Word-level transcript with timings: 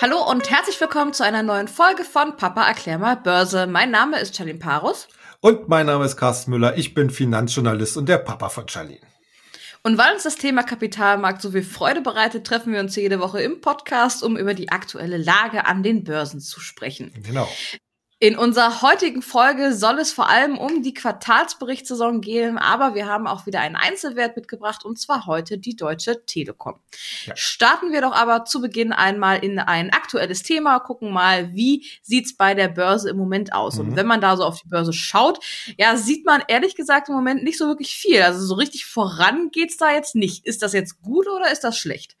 Hallo 0.00 0.28
und 0.28 0.50
herzlich 0.50 0.80
willkommen 0.80 1.12
zu 1.12 1.24
einer 1.24 1.44
neuen 1.44 1.68
Folge 1.68 2.02
von 2.02 2.36
Papa 2.36 2.66
erklär 2.66 2.98
mal 2.98 3.16
Börse. 3.16 3.68
Mein 3.68 3.92
Name 3.92 4.18
ist 4.18 4.36
Charlene 4.36 4.58
Parus. 4.58 5.06
Und 5.40 5.68
mein 5.68 5.86
Name 5.86 6.04
ist 6.04 6.16
Carsten 6.16 6.50
Müller. 6.50 6.76
Ich 6.76 6.94
bin 6.94 7.10
Finanzjournalist 7.10 7.96
und 7.96 8.08
der 8.08 8.18
Papa 8.18 8.48
von 8.48 8.68
Charlene. 8.68 9.06
Und 9.84 9.96
weil 9.96 10.12
uns 10.12 10.24
das 10.24 10.34
Thema 10.34 10.64
Kapitalmarkt 10.64 11.40
so 11.40 11.52
viel 11.52 11.62
Freude 11.62 12.00
bereitet, 12.00 12.44
treffen 12.44 12.72
wir 12.72 12.80
uns 12.80 12.96
jede 12.96 13.20
Woche 13.20 13.40
im 13.40 13.60
Podcast, 13.60 14.24
um 14.24 14.36
über 14.36 14.54
die 14.54 14.70
aktuelle 14.70 15.16
Lage 15.16 15.66
an 15.66 15.84
den 15.84 16.02
Börsen 16.02 16.40
zu 16.40 16.58
sprechen. 16.58 17.12
Genau. 17.22 17.48
In 18.20 18.38
unserer 18.38 18.80
heutigen 18.80 19.22
Folge 19.22 19.74
soll 19.74 19.98
es 19.98 20.12
vor 20.12 20.28
allem 20.28 20.56
um 20.56 20.82
die 20.82 20.94
Quartalsberichtssaison 20.94 22.20
gehen, 22.20 22.58
aber 22.58 22.94
wir 22.94 23.06
haben 23.06 23.26
auch 23.26 23.44
wieder 23.44 23.60
einen 23.60 23.74
Einzelwert 23.74 24.36
mitgebracht 24.36 24.84
und 24.84 25.00
zwar 25.00 25.26
heute 25.26 25.58
die 25.58 25.74
Deutsche 25.74 26.24
Telekom. 26.24 26.80
Ja. 27.26 27.36
Starten 27.36 27.92
wir 27.92 28.02
doch 28.02 28.12
aber 28.12 28.44
zu 28.44 28.60
Beginn 28.60 28.92
einmal 28.92 29.44
in 29.44 29.58
ein 29.58 29.92
aktuelles 29.92 30.44
Thema, 30.44 30.78
gucken 30.78 31.12
mal, 31.12 31.52
wie 31.54 31.86
sieht's 32.02 32.36
bei 32.36 32.54
der 32.54 32.68
Börse 32.68 33.10
im 33.10 33.16
Moment 33.16 33.52
aus. 33.52 33.74
Mhm. 33.74 33.80
Und 33.80 33.96
wenn 33.96 34.06
man 34.06 34.20
da 34.20 34.36
so 34.36 34.44
auf 34.44 34.60
die 34.60 34.68
Börse 34.68 34.92
schaut, 34.92 35.44
ja, 35.76 35.96
sieht 35.96 36.24
man 36.24 36.42
ehrlich 36.46 36.76
gesagt 36.76 37.08
im 37.08 37.16
Moment 37.16 37.42
nicht 37.42 37.58
so 37.58 37.66
wirklich 37.66 37.96
viel. 37.96 38.22
Also 38.22 38.46
so 38.46 38.54
richtig 38.54 38.86
voran 38.86 39.50
geht's 39.50 39.76
da 39.76 39.92
jetzt 39.92 40.14
nicht. 40.14 40.46
Ist 40.46 40.62
das 40.62 40.72
jetzt 40.72 41.02
gut 41.02 41.26
oder 41.28 41.50
ist 41.50 41.64
das 41.64 41.76
schlecht? 41.76 42.16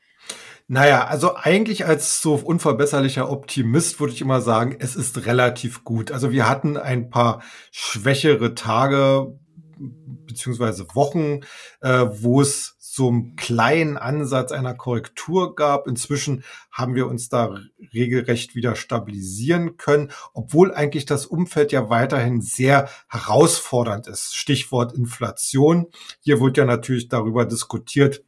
Naja, 0.66 1.04
also 1.06 1.36
eigentlich 1.36 1.84
als 1.84 2.22
so 2.22 2.34
unverbesserlicher 2.36 3.30
Optimist 3.30 4.00
würde 4.00 4.14
ich 4.14 4.22
immer 4.22 4.40
sagen, 4.40 4.76
es 4.78 4.96
ist 4.96 5.26
relativ 5.26 5.84
gut. 5.84 6.10
Also 6.10 6.32
wir 6.32 6.48
hatten 6.48 6.78
ein 6.78 7.10
paar 7.10 7.42
schwächere 7.70 8.54
Tage 8.54 9.38
beziehungsweise 9.78 10.86
Wochen, 10.94 11.40
äh, 11.80 12.06
wo 12.10 12.40
es 12.40 12.76
so 12.78 13.08
einen 13.08 13.34
kleinen 13.36 13.96
Ansatz 13.96 14.52
einer 14.52 14.74
Korrektur 14.74 15.56
gab. 15.56 15.88
Inzwischen 15.88 16.44
haben 16.70 16.94
wir 16.94 17.08
uns 17.08 17.28
da 17.28 17.54
regelrecht 17.92 18.54
wieder 18.54 18.76
stabilisieren 18.76 19.76
können, 19.76 20.12
obwohl 20.32 20.72
eigentlich 20.72 21.04
das 21.04 21.26
Umfeld 21.26 21.72
ja 21.72 21.90
weiterhin 21.90 22.40
sehr 22.40 22.88
herausfordernd 23.08 24.06
ist. 24.06 24.36
Stichwort 24.36 24.92
Inflation. 24.94 25.86
Hier 26.20 26.40
wird 26.40 26.56
ja 26.56 26.64
natürlich 26.64 27.08
darüber 27.08 27.44
diskutiert, 27.44 28.22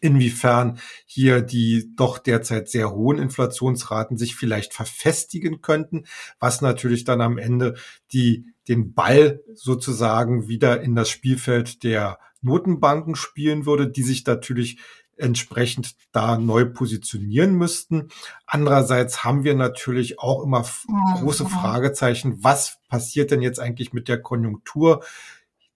inwiefern 0.00 0.78
hier 1.04 1.42
die 1.42 1.92
doch 1.96 2.18
derzeit 2.18 2.68
sehr 2.68 2.90
hohen 2.92 3.18
Inflationsraten 3.18 4.16
sich 4.16 4.36
vielleicht 4.36 4.74
verfestigen 4.74 5.60
könnten, 5.60 6.04
was 6.38 6.60
natürlich 6.60 7.04
dann 7.04 7.20
am 7.20 7.38
Ende 7.38 7.74
die, 8.12 8.46
den 8.68 8.94
Ball 8.94 9.40
sozusagen 9.54 10.48
wieder 10.48 10.80
in 10.80 10.94
das 10.94 11.10
Spielfeld 11.10 11.82
der 11.82 12.18
Notenbanken 12.42 13.16
spielen 13.16 13.66
würde, 13.66 13.88
die 13.88 14.02
sich 14.02 14.24
natürlich 14.26 14.78
entsprechend 15.18 15.96
da 16.12 16.38
neu 16.38 16.66
positionieren 16.66 17.54
müssten. 17.54 18.08
Andererseits 18.46 19.24
haben 19.24 19.44
wir 19.44 19.54
natürlich 19.54 20.18
auch 20.18 20.42
immer 20.42 20.64
große 21.16 21.46
Fragezeichen, 21.46 22.42
was 22.44 22.78
passiert 22.88 23.30
denn 23.30 23.42
jetzt 23.42 23.58
eigentlich 23.58 23.92
mit 23.92 24.08
der 24.08 24.20
Konjunktur? 24.20 25.02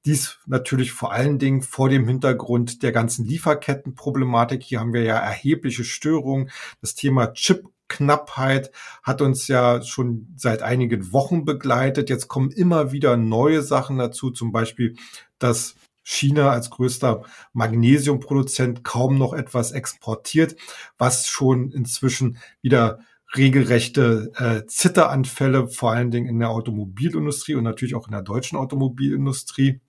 Dies 0.06 0.38
natürlich 0.46 0.92
vor 0.92 1.12
allen 1.12 1.38
Dingen 1.38 1.60
vor 1.60 1.88
dem 1.90 2.08
Hintergrund 2.08 2.82
der 2.82 2.92
ganzen 2.92 3.26
Lieferkettenproblematik. 3.26 4.62
Hier 4.62 4.80
haben 4.80 4.94
wir 4.94 5.02
ja 5.02 5.18
erhebliche 5.18 5.84
Störungen. 5.84 6.50
Das 6.80 6.94
Thema 6.94 7.32
Chip 7.34 7.64
Knappheit 7.88 8.70
hat 9.02 9.20
uns 9.20 9.48
ja 9.48 9.82
schon 9.82 10.32
seit 10.36 10.62
einigen 10.62 11.12
Wochen 11.12 11.44
begleitet. 11.44 12.08
Jetzt 12.08 12.28
kommen 12.28 12.50
immer 12.50 12.92
wieder 12.92 13.18
neue 13.18 13.62
Sachen 13.62 13.98
dazu, 13.98 14.30
zum 14.30 14.52
Beispiel, 14.52 14.96
dass 15.38 15.74
China 16.02 16.50
als 16.50 16.70
größter 16.70 17.24
Magnesiumproduzent 17.52 18.84
kaum 18.84 19.18
noch 19.18 19.34
etwas 19.34 19.72
exportiert, 19.72 20.56
was 20.96 21.26
schon 21.26 21.70
inzwischen 21.72 22.38
wieder 22.62 23.00
regelrechte 23.36 24.32
äh, 24.36 24.66
Zitteranfälle, 24.66 25.68
vor 25.68 25.92
allen 25.92 26.10
Dingen 26.10 26.26
in 26.26 26.38
der 26.38 26.50
Automobilindustrie 26.50 27.54
und 27.54 27.64
natürlich 27.64 27.94
auch 27.94 28.06
in 28.06 28.12
der 28.12 28.22
deutschen 28.22 28.56
Automobilindustrie 28.56 29.80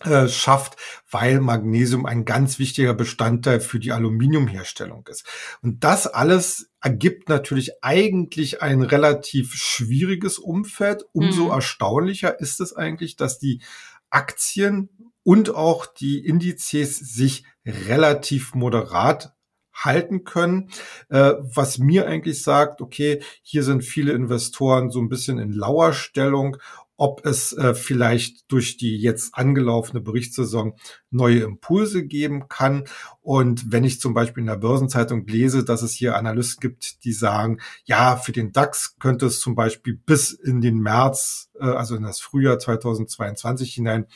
äh, 0.00 0.28
schafft, 0.28 0.76
weil 1.10 1.40
Magnesium 1.40 2.06
ein 2.06 2.24
ganz 2.24 2.58
wichtiger 2.58 2.94
Bestandteil 2.94 3.60
für 3.60 3.78
die 3.78 3.92
Aluminiumherstellung 3.92 5.06
ist. 5.08 5.26
Und 5.62 5.84
das 5.84 6.06
alles 6.06 6.70
ergibt 6.80 7.28
natürlich 7.28 7.72
eigentlich 7.82 8.62
ein 8.62 8.82
relativ 8.82 9.54
schwieriges 9.54 10.38
Umfeld. 10.38 11.04
Umso 11.12 11.46
mhm. 11.46 11.50
erstaunlicher 11.50 12.40
ist 12.40 12.60
es 12.60 12.74
eigentlich, 12.74 13.16
dass 13.16 13.38
die 13.38 13.60
Aktien 14.08 14.88
und 15.22 15.54
auch 15.54 15.86
die 15.86 16.24
Indizes 16.24 16.98
sich 16.98 17.44
relativ 17.66 18.54
moderat 18.54 19.34
halten 19.72 20.24
können, 20.24 20.70
äh, 21.08 21.34
was 21.40 21.78
mir 21.78 22.06
eigentlich 22.06 22.42
sagt, 22.42 22.80
okay, 22.80 23.22
hier 23.42 23.62
sind 23.62 23.82
viele 23.82 24.12
Investoren 24.12 24.90
so 24.90 25.00
ein 25.00 25.08
bisschen 25.08 25.38
in 25.38 25.52
Lauerstellung 25.52 26.56
ob 27.00 27.24
es 27.24 27.54
äh, 27.54 27.72
vielleicht 27.72 28.52
durch 28.52 28.76
die 28.76 28.98
jetzt 28.98 29.34
angelaufene 29.34 30.02
Berichtssaison 30.02 30.74
neue 31.10 31.40
Impulse 31.40 32.06
geben 32.06 32.46
kann. 32.48 32.84
Und 33.22 33.72
wenn 33.72 33.84
ich 33.84 34.02
zum 34.02 34.12
Beispiel 34.12 34.42
in 34.42 34.48
der 34.48 34.58
Börsenzeitung 34.58 35.26
lese, 35.26 35.64
dass 35.64 35.80
es 35.80 35.92
hier 35.92 36.14
Analysten 36.16 36.60
gibt, 36.60 37.02
die 37.04 37.14
sagen, 37.14 37.58
ja, 37.86 38.16
für 38.16 38.32
den 38.32 38.52
DAX 38.52 38.98
könnte 38.98 39.24
es 39.24 39.40
zum 39.40 39.54
Beispiel 39.54 39.94
bis 39.94 40.32
in 40.32 40.60
den 40.60 40.76
März, 40.76 41.50
äh, 41.58 41.64
also 41.64 41.96
in 41.96 42.02
das 42.02 42.20
Frühjahr 42.20 42.58
2022 42.58 43.72
hinein 43.72 44.06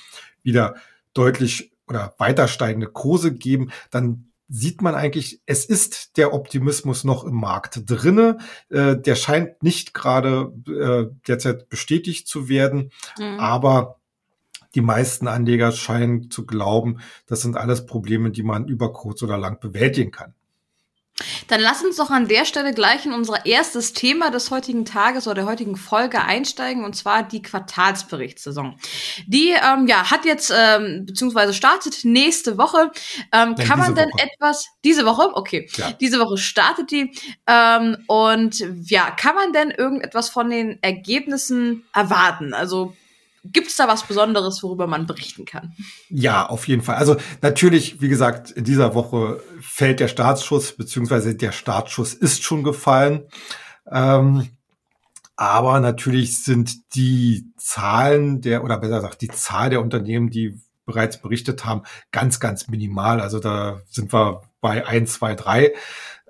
wieder 0.42 0.74
deutlich 1.14 1.72
oder 1.88 2.14
weiter 2.18 2.48
steigende 2.48 2.88
Kurse 2.88 3.32
geben, 3.32 3.70
dann 3.90 4.30
sieht 4.48 4.82
man 4.82 4.94
eigentlich, 4.94 5.40
es 5.46 5.64
ist 5.64 6.16
der 6.16 6.34
Optimismus 6.34 7.04
noch 7.04 7.24
im 7.24 7.34
Markt 7.34 7.82
drinne. 7.86 8.38
Äh, 8.68 8.96
der 8.96 9.14
scheint 9.14 9.62
nicht 9.62 9.94
gerade 9.94 10.52
äh, 10.68 11.14
derzeit 11.26 11.68
bestätigt 11.68 12.28
zu 12.28 12.48
werden, 12.48 12.90
mhm. 13.18 13.40
aber 13.40 14.00
die 14.74 14.80
meisten 14.80 15.28
Anleger 15.28 15.72
scheinen 15.72 16.30
zu 16.30 16.46
glauben, 16.46 16.98
das 17.26 17.42
sind 17.42 17.56
alles 17.56 17.86
Probleme, 17.86 18.30
die 18.30 18.42
man 18.42 18.66
über 18.66 18.92
kurz 18.92 19.22
oder 19.22 19.38
lang 19.38 19.60
bewältigen 19.60 20.10
kann. 20.10 20.34
Dann 21.46 21.60
lass 21.60 21.84
uns 21.84 21.96
doch 21.96 22.10
an 22.10 22.26
der 22.26 22.44
Stelle 22.44 22.74
gleich 22.74 23.06
in 23.06 23.12
unser 23.12 23.46
erstes 23.46 23.92
Thema 23.92 24.30
des 24.30 24.50
heutigen 24.50 24.84
Tages 24.84 25.26
oder 25.26 25.36
der 25.36 25.46
heutigen 25.46 25.76
Folge 25.76 26.20
einsteigen, 26.20 26.84
und 26.84 26.96
zwar 26.96 27.22
die 27.22 27.40
Quartalsberichtssaison. 27.40 28.76
Die 29.26 29.50
ähm, 29.50 29.86
ja 29.86 30.10
hat 30.10 30.24
jetzt 30.24 30.52
ähm, 30.54 31.06
beziehungsweise 31.06 31.54
startet 31.54 32.04
nächste 32.04 32.58
Woche. 32.58 32.90
Ähm, 33.32 33.54
Nein, 33.56 33.66
kann 33.66 33.78
man 33.78 33.94
denn 33.94 34.10
Woche. 34.10 34.24
etwas 34.24 34.66
diese 34.82 35.06
Woche? 35.06 35.30
Okay, 35.34 35.68
ja. 35.76 35.92
diese 35.92 36.18
Woche 36.18 36.36
startet 36.36 36.90
die 36.90 37.12
ähm, 37.46 37.96
und 38.08 38.64
ja, 38.86 39.10
kann 39.12 39.36
man 39.36 39.52
denn 39.52 39.70
irgendetwas 39.70 40.30
von 40.30 40.50
den 40.50 40.82
Ergebnissen 40.82 41.84
erwarten? 41.92 42.54
Also 42.54 42.94
Gibt 43.44 43.68
es 43.68 43.76
da 43.76 43.86
was 43.88 44.06
Besonderes, 44.06 44.62
worüber 44.62 44.86
man 44.86 45.06
berichten 45.06 45.44
kann? 45.44 45.74
Ja, 46.08 46.46
auf 46.46 46.66
jeden 46.66 46.82
Fall. 46.82 46.96
Also 46.96 47.16
natürlich, 47.42 48.00
wie 48.00 48.08
gesagt, 48.08 48.50
in 48.50 48.64
dieser 48.64 48.94
Woche 48.94 49.42
fällt 49.60 50.00
der 50.00 50.08
Startschuss, 50.08 50.72
beziehungsweise 50.72 51.34
der 51.34 51.52
Startschuss 51.52 52.14
ist 52.14 52.42
schon 52.42 52.64
gefallen. 52.64 53.26
Ähm, 53.90 54.48
aber 55.36 55.80
natürlich 55.80 56.42
sind 56.42 56.94
die 56.94 57.52
Zahlen 57.56 58.40
der, 58.40 58.64
oder 58.64 58.78
besser 58.78 58.96
gesagt, 58.96 59.20
die 59.20 59.28
Zahl 59.28 59.70
der 59.70 59.82
Unternehmen, 59.82 60.30
die 60.30 60.60
bereits 60.86 61.20
berichtet 61.20 61.64
haben, 61.64 61.82
ganz, 62.12 62.40
ganz 62.40 62.68
minimal. 62.68 63.20
Also 63.20 63.40
da 63.40 63.80
sind 63.90 64.12
wir 64.12 64.42
bei 64.60 64.86
1, 64.86 65.12
2, 65.14 65.34
3. 65.34 65.74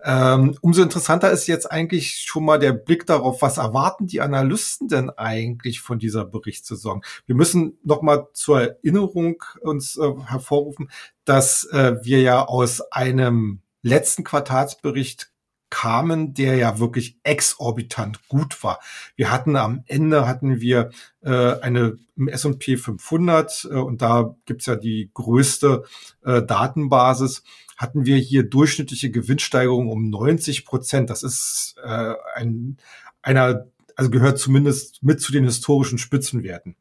Ähm, 0.06 0.56
umso 0.60 0.82
interessanter 0.82 1.30
ist 1.30 1.46
jetzt 1.46 1.70
eigentlich 1.72 2.18
schon 2.26 2.44
mal 2.44 2.58
der 2.58 2.72
Blick 2.72 3.06
darauf, 3.06 3.40
was 3.40 3.56
erwarten 3.56 4.06
die 4.06 4.20
Analysten 4.20 4.86
denn 4.86 5.08
eigentlich 5.08 5.80
von 5.80 5.98
dieser 5.98 6.26
Berichtssaison? 6.26 7.02
Wir 7.24 7.34
müssen 7.34 7.78
noch 7.82 8.02
mal 8.02 8.28
zur 8.34 8.60
Erinnerung 8.60 9.42
uns 9.60 9.96
äh, 9.96 10.12
hervorrufen, 10.26 10.90
dass 11.24 11.64
äh, 11.72 11.96
wir 12.02 12.20
ja 12.20 12.44
aus 12.44 12.82
einem 12.92 13.62
letzten 13.82 14.24
Quartalsbericht 14.24 15.30
kamen, 15.74 16.34
der 16.34 16.54
ja 16.54 16.78
wirklich 16.78 17.18
exorbitant 17.24 18.28
gut 18.28 18.62
war. 18.62 18.78
Wir 19.16 19.32
hatten 19.32 19.56
am 19.56 19.82
Ende 19.86 20.28
hatten 20.28 20.60
wir 20.60 20.90
äh, 21.20 21.58
eine 21.60 21.98
S&P 22.28 22.76
500 22.76 23.68
äh, 23.68 23.74
und 23.74 24.00
da 24.00 24.36
gibt's 24.46 24.66
ja 24.66 24.76
die 24.76 25.10
größte 25.12 25.82
äh, 26.24 26.44
Datenbasis 26.44 27.42
hatten 27.76 28.06
wir 28.06 28.18
hier 28.18 28.44
durchschnittliche 28.44 29.10
Gewinnsteigerung 29.10 29.88
um 29.88 30.10
90 30.10 30.64
Prozent. 30.64 31.10
Das 31.10 31.24
ist 31.24 31.74
äh, 31.82 32.14
ein, 32.36 32.76
einer, 33.20 33.66
also 33.96 34.10
gehört 34.10 34.38
zumindest 34.38 35.02
mit 35.02 35.20
zu 35.20 35.32
den 35.32 35.42
historischen 35.42 35.98
Spitzenwerten. 35.98 36.76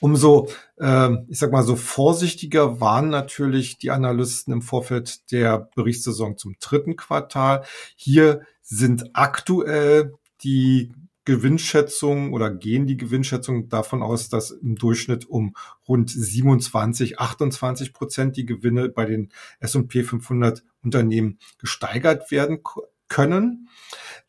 Umso, 0.00 0.48
äh, 0.78 1.10
ich 1.28 1.38
sag 1.38 1.52
mal 1.52 1.62
so 1.62 1.76
vorsichtiger 1.76 2.80
waren 2.80 3.08
natürlich 3.08 3.78
die 3.78 3.90
Analysten 3.90 4.52
im 4.52 4.62
Vorfeld 4.62 5.30
der 5.32 5.70
Berichtssaison 5.74 6.36
zum 6.36 6.56
dritten 6.60 6.96
Quartal. 6.96 7.64
Hier 7.96 8.42
sind 8.62 9.10
aktuell 9.14 10.14
die 10.42 10.92
Gewinnschätzung 11.24 12.32
oder 12.32 12.50
gehen 12.50 12.86
die 12.86 12.96
Gewinnschätzungen 12.96 13.68
davon 13.68 14.02
aus, 14.02 14.30
dass 14.30 14.50
im 14.50 14.76
Durchschnitt 14.76 15.28
um 15.28 15.54
rund 15.86 16.10
27, 16.10 17.20
28 17.20 17.92
Prozent 17.92 18.36
die 18.36 18.46
Gewinne 18.46 18.88
bei 18.88 19.04
den 19.04 19.30
S&P 19.60 20.02
500 20.02 20.64
Unternehmen 20.82 21.38
gesteigert 21.58 22.30
werden 22.30 22.62
können. 23.08 23.68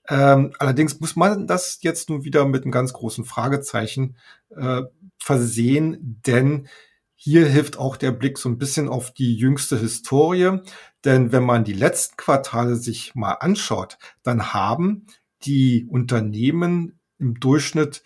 Ähm, 0.09 0.53
allerdings 0.59 0.99
muss 0.99 1.15
man 1.15 1.47
das 1.47 1.79
jetzt 1.81 2.09
nun 2.09 2.25
wieder 2.25 2.45
mit 2.45 2.63
einem 2.63 2.71
ganz 2.71 2.91
großen 2.91 3.23
Fragezeichen 3.23 4.17
äh, 4.49 4.81
versehen, 5.21 6.19
denn 6.25 6.67
hier 7.15 7.45
hilft 7.45 7.77
auch 7.77 7.97
der 7.97 8.11
Blick 8.11 8.39
so 8.39 8.49
ein 8.49 8.57
bisschen 8.57 8.89
auf 8.89 9.13
die 9.13 9.35
jüngste 9.35 9.79
Historie. 9.79 10.59
Denn 11.05 11.31
wenn 11.31 11.43
man 11.43 11.63
die 11.63 11.73
letzten 11.73 12.17
Quartale 12.17 12.75
sich 12.75 13.13
mal 13.13 13.33
anschaut, 13.33 13.99
dann 14.23 14.53
haben 14.53 15.05
die 15.43 15.85
Unternehmen 15.87 16.99
im 17.19 17.39
Durchschnitt 17.39 18.03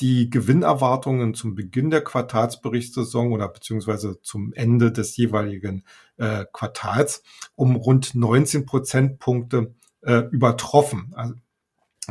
die 0.00 0.28
Gewinnerwartungen 0.30 1.34
zum 1.34 1.54
Beginn 1.54 1.90
der 1.90 2.04
Quartalsberichtssaison 2.04 3.32
oder 3.32 3.48
beziehungsweise 3.48 4.20
zum 4.20 4.52
Ende 4.52 4.92
des 4.92 5.16
jeweiligen 5.16 5.84
äh, 6.18 6.44
Quartals 6.52 7.22
um 7.54 7.74
rund 7.74 8.14
19 8.14 8.66
Prozentpunkte 8.66 9.74
äh, 10.02 10.24
übertroffen. 10.30 11.12
Also, 11.14 11.34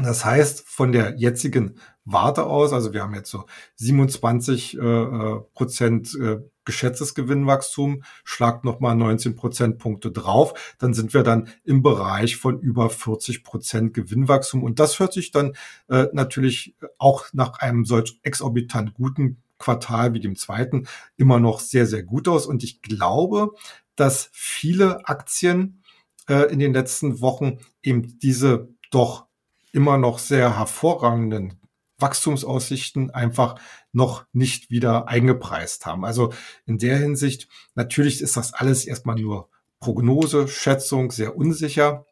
das 0.05 0.25
heißt, 0.25 0.67
von 0.67 0.91
der 0.91 1.15
jetzigen 1.17 1.79
Warte 2.05 2.45
aus, 2.45 2.71
also 2.71 2.93
wir 2.93 3.01
haben 3.01 3.15
jetzt 3.15 3.31
so 3.31 3.45
27 3.75 4.77
äh, 4.77 4.79
äh, 4.79 5.39
Prozent 5.53 6.15
äh, 6.15 6.37
geschätztes 6.65 7.15
Gewinnwachstum, 7.15 8.03
schlagt 8.23 8.63
nochmal 8.63 8.95
19 8.95 9.35
Prozentpunkte 9.35 10.11
drauf, 10.11 10.75
dann 10.77 10.93
sind 10.93 11.13
wir 11.13 11.23
dann 11.23 11.49
im 11.63 11.81
Bereich 11.81 12.37
von 12.37 12.59
über 12.59 12.89
40 12.89 13.43
Prozent 13.43 13.93
Gewinnwachstum. 13.93 14.63
Und 14.63 14.79
das 14.79 14.99
hört 14.99 15.13
sich 15.13 15.31
dann 15.31 15.53
äh, 15.89 16.07
natürlich 16.13 16.75
auch 16.97 17.25
nach 17.33 17.59
einem 17.59 17.83
solch 17.83 18.19
exorbitant 18.23 18.93
guten 18.93 19.41
Quartal 19.57 20.13
wie 20.13 20.19
dem 20.19 20.35
zweiten 20.35 20.87
immer 21.15 21.39
noch 21.39 21.59
sehr, 21.59 21.87
sehr 21.87 22.03
gut 22.03 22.27
aus. 22.27 22.45
Und 22.45 22.63
ich 22.63 22.81
glaube, 22.81 23.51
dass 23.95 24.29
viele 24.31 25.07
Aktien 25.07 25.81
äh, 26.29 26.51
in 26.51 26.59
den 26.59 26.73
letzten 26.73 27.21
Wochen 27.21 27.59
eben 27.81 28.19
diese 28.19 28.69
doch 28.91 29.26
immer 29.71 29.97
noch 29.97 30.19
sehr 30.19 30.57
hervorragenden 30.57 31.59
Wachstumsaussichten 31.99 33.09
einfach 33.11 33.59
noch 33.91 34.25
nicht 34.31 34.69
wieder 34.69 35.07
eingepreist 35.07 35.85
haben. 35.85 36.05
Also 36.05 36.33
in 36.65 36.77
der 36.77 36.97
Hinsicht, 36.97 37.47
natürlich 37.75 38.21
ist 38.21 38.37
das 38.37 38.53
alles 38.53 38.85
erstmal 38.85 39.15
nur 39.15 39.49
Prognose, 39.79 40.47
Schätzung, 40.47 41.11
sehr 41.11 41.35
unsicher. 41.35 42.05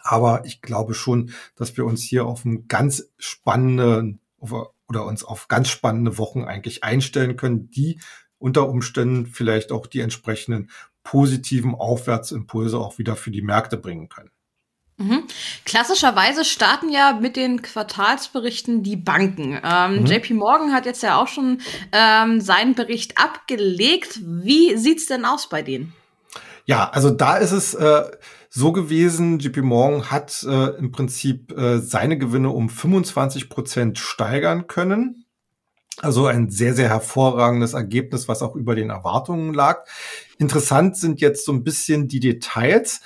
Aber 0.00 0.44
ich 0.44 0.62
glaube 0.62 0.94
schon, 0.94 1.32
dass 1.54 1.76
wir 1.76 1.84
uns 1.84 2.02
hier 2.02 2.26
auf 2.26 2.44
einen 2.44 2.66
ganz 2.68 3.10
spannenden 3.18 4.20
oder 4.38 5.06
uns 5.06 5.24
auf 5.24 5.48
ganz 5.48 5.68
spannende 5.68 6.18
Wochen 6.18 6.44
eigentlich 6.44 6.82
einstellen 6.82 7.36
können, 7.36 7.70
die 7.70 8.00
unter 8.38 8.68
Umständen 8.68 9.26
vielleicht 9.26 9.70
auch 9.70 9.86
die 9.86 10.00
entsprechenden 10.00 10.70
positiven 11.04 11.74
Aufwärtsimpulse 11.74 12.78
auch 12.78 12.98
wieder 12.98 13.14
für 13.14 13.30
die 13.30 13.42
Märkte 13.42 13.76
bringen 13.76 14.08
können. 14.08 14.30
Mhm. 14.98 15.24
Klassischerweise 15.64 16.44
starten 16.44 16.90
ja 16.90 17.18
mit 17.20 17.36
den 17.36 17.62
Quartalsberichten 17.62 18.82
die 18.82 18.96
Banken. 18.96 19.58
Ähm, 19.64 20.00
mhm. 20.00 20.06
JP 20.06 20.34
Morgan 20.34 20.72
hat 20.72 20.86
jetzt 20.86 21.02
ja 21.02 21.20
auch 21.20 21.28
schon 21.28 21.60
ähm, 21.92 22.40
seinen 22.40 22.74
Bericht 22.74 23.18
abgelegt. 23.18 24.20
Wie 24.22 24.76
sieht's 24.76 25.06
denn 25.06 25.24
aus 25.24 25.48
bei 25.48 25.62
denen? 25.62 25.94
Ja, 26.64 26.90
also 26.90 27.10
da 27.10 27.36
ist 27.36 27.52
es 27.52 27.74
äh, 27.74 28.04
so 28.48 28.70
gewesen, 28.70 29.38
JP 29.38 29.62
Morgan 29.62 30.10
hat 30.10 30.44
äh, 30.44 30.76
im 30.76 30.92
Prinzip 30.92 31.52
äh, 31.52 31.78
seine 31.78 32.18
Gewinne 32.18 32.50
um 32.50 32.68
25 32.68 33.48
Prozent 33.48 33.98
steigern 33.98 34.66
können. 34.66 35.24
Also 35.98 36.26
ein 36.26 36.50
sehr, 36.50 36.74
sehr 36.74 36.88
hervorragendes 36.88 37.74
Ergebnis, 37.74 38.28
was 38.28 38.42
auch 38.42 38.56
über 38.56 38.74
den 38.74 38.90
Erwartungen 38.90 39.52
lag. 39.52 39.84
Interessant 40.38 40.96
sind 40.96 41.20
jetzt 41.20 41.44
so 41.44 41.52
ein 41.52 41.64
bisschen 41.64 42.08
die 42.08 42.20
Details. 42.20 43.00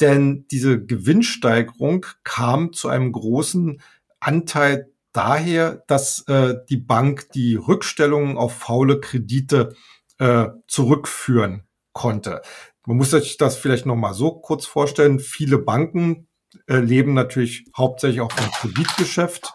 Denn 0.00 0.46
diese 0.50 0.84
Gewinnsteigerung 0.84 2.06
kam 2.24 2.72
zu 2.72 2.88
einem 2.88 3.12
großen 3.12 3.82
Anteil 4.18 4.90
daher, 5.12 5.82
dass 5.86 6.26
äh, 6.28 6.54
die 6.68 6.76
Bank 6.76 7.30
die 7.32 7.56
Rückstellungen 7.56 8.36
auf 8.36 8.54
faule 8.54 9.00
Kredite 9.00 9.74
äh, 10.18 10.48
zurückführen 10.66 11.64
konnte. 11.92 12.42
Man 12.86 12.96
muss 12.96 13.10
sich 13.10 13.36
das 13.36 13.56
vielleicht 13.56 13.86
noch 13.86 13.96
mal 13.96 14.14
so 14.14 14.32
kurz 14.32 14.66
vorstellen. 14.66 15.18
Viele 15.18 15.58
Banken 15.58 16.28
äh, 16.66 16.76
leben 16.76 17.14
natürlich 17.14 17.66
hauptsächlich 17.76 18.20
auch 18.20 18.32
vom 18.32 18.50
Kreditgeschäft 18.52 19.52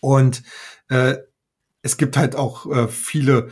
und 0.00 0.42
äh, 0.88 1.16
es 1.82 1.96
gibt 1.96 2.16
halt 2.16 2.34
auch 2.34 2.70
äh, 2.70 2.88
viele 2.88 3.48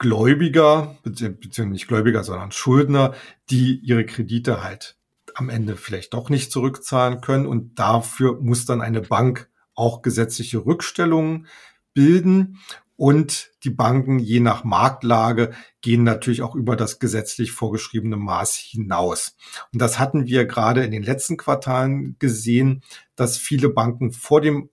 Gläubiger, 0.00 0.96
beziehungsweise 1.02 1.66
nicht 1.66 1.86
Gläubiger, 1.86 2.24
sondern 2.24 2.52
Schuldner, 2.52 3.14
die 3.50 3.78
ihre 3.80 4.06
Kredite 4.06 4.64
halt 4.64 4.96
am 5.34 5.50
Ende 5.50 5.76
vielleicht 5.76 6.14
doch 6.14 6.30
nicht 6.30 6.50
zurückzahlen 6.50 7.20
können. 7.20 7.46
Und 7.46 7.78
dafür 7.78 8.40
muss 8.40 8.64
dann 8.64 8.80
eine 8.80 9.02
Bank 9.02 9.50
auch 9.74 10.00
gesetzliche 10.00 10.64
Rückstellungen 10.64 11.46
bilden. 11.92 12.58
Und 12.96 13.50
die 13.62 13.70
Banken, 13.70 14.18
je 14.18 14.40
nach 14.40 14.64
Marktlage, 14.64 15.52
gehen 15.82 16.02
natürlich 16.02 16.40
auch 16.40 16.54
über 16.54 16.76
das 16.76 16.98
gesetzlich 16.98 17.52
vorgeschriebene 17.52 18.16
Maß 18.16 18.56
hinaus. 18.56 19.36
Und 19.70 19.82
das 19.82 19.98
hatten 19.98 20.26
wir 20.26 20.46
gerade 20.46 20.82
in 20.82 20.92
den 20.92 21.02
letzten 21.02 21.36
Quartalen 21.36 22.16
gesehen, 22.18 22.82
dass 23.16 23.36
viele 23.36 23.68
Banken 23.68 24.12
vor 24.12 24.40
dem 24.40 24.70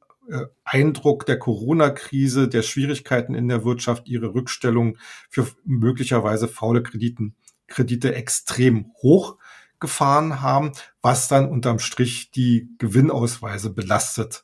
Eindruck 0.63 1.25
der 1.25 1.39
Corona-Krise, 1.39 2.47
der 2.47 2.62
Schwierigkeiten 2.62 3.33
in 3.33 3.47
der 3.47 3.63
Wirtschaft, 3.63 4.07
ihre 4.07 4.33
Rückstellung 4.33 4.97
für 5.29 5.47
möglicherweise 5.63 6.47
faule 6.47 6.83
Krediten, 6.83 7.35
Kredite 7.68 8.15
extrem 8.15 8.91
hoch 9.01 9.38
gefahren 9.79 10.41
haben, 10.41 10.71
was 11.01 11.27
dann 11.27 11.50
unterm 11.50 11.79
Strich 11.79 12.31
die 12.31 12.69
Gewinnausweise 12.77 13.69
belastet 13.69 14.44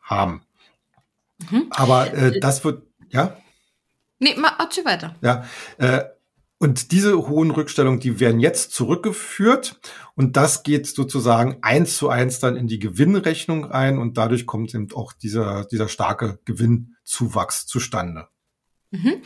haben. 0.00 0.42
Mhm. 1.50 1.66
Aber 1.70 2.12
äh, 2.12 2.40
das 2.40 2.64
wird, 2.64 2.82
ja? 3.08 3.36
Nee, 4.18 4.34
mach 4.36 4.58
weiter. 4.84 5.16
Ja, 5.22 5.44
äh, 5.78 6.04
und 6.60 6.92
diese 6.92 7.26
hohen 7.26 7.50
Rückstellungen, 7.50 8.00
die 8.00 8.20
werden 8.20 8.38
jetzt 8.38 8.72
zurückgeführt 8.72 9.80
und 10.14 10.36
das 10.36 10.62
geht 10.62 10.86
sozusagen 10.86 11.56
eins 11.62 11.96
zu 11.96 12.10
eins 12.10 12.38
dann 12.38 12.54
in 12.54 12.66
die 12.66 12.78
Gewinnrechnung 12.78 13.70
ein 13.72 13.98
und 13.98 14.18
dadurch 14.18 14.44
kommt 14.44 14.74
eben 14.74 14.88
auch 14.94 15.14
dieser, 15.14 15.64
dieser 15.64 15.88
starke 15.88 16.38
Gewinnzuwachs 16.44 17.66
zustande. 17.66 18.28
Mhm. 18.90 19.22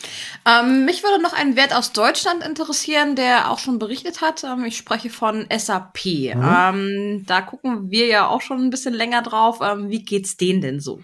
Ähm, 0.46 0.84
mich 0.84 1.02
würde 1.02 1.20
noch 1.20 1.32
ein 1.32 1.56
Wert 1.56 1.74
aus 1.74 1.92
Deutschland 1.92 2.44
interessieren, 2.44 3.16
der 3.16 3.50
auch 3.50 3.58
schon 3.58 3.80
berichtet 3.80 4.20
hat. 4.20 4.44
Ähm, 4.44 4.64
ich 4.64 4.76
spreche 4.76 5.10
von 5.10 5.46
SAP. 5.50 6.04
Mhm. 6.04 6.42
Ähm, 6.44 7.24
da 7.26 7.40
gucken 7.40 7.90
wir 7.90 8.06
ja 8.06 8.28
auch 8.28 8.42
schon 8.42 8.60
ein 8.60 8.70
bisschen 8.70 8.94
länger 8.94 9.22
drauf. 9.22 9.58
Ähm, 9.60 9.90
wie 9.90 10.04
geht's 10.04 10.36
denen 10.36 10.60
denn 10.60 10.80
so? 10.80 11.00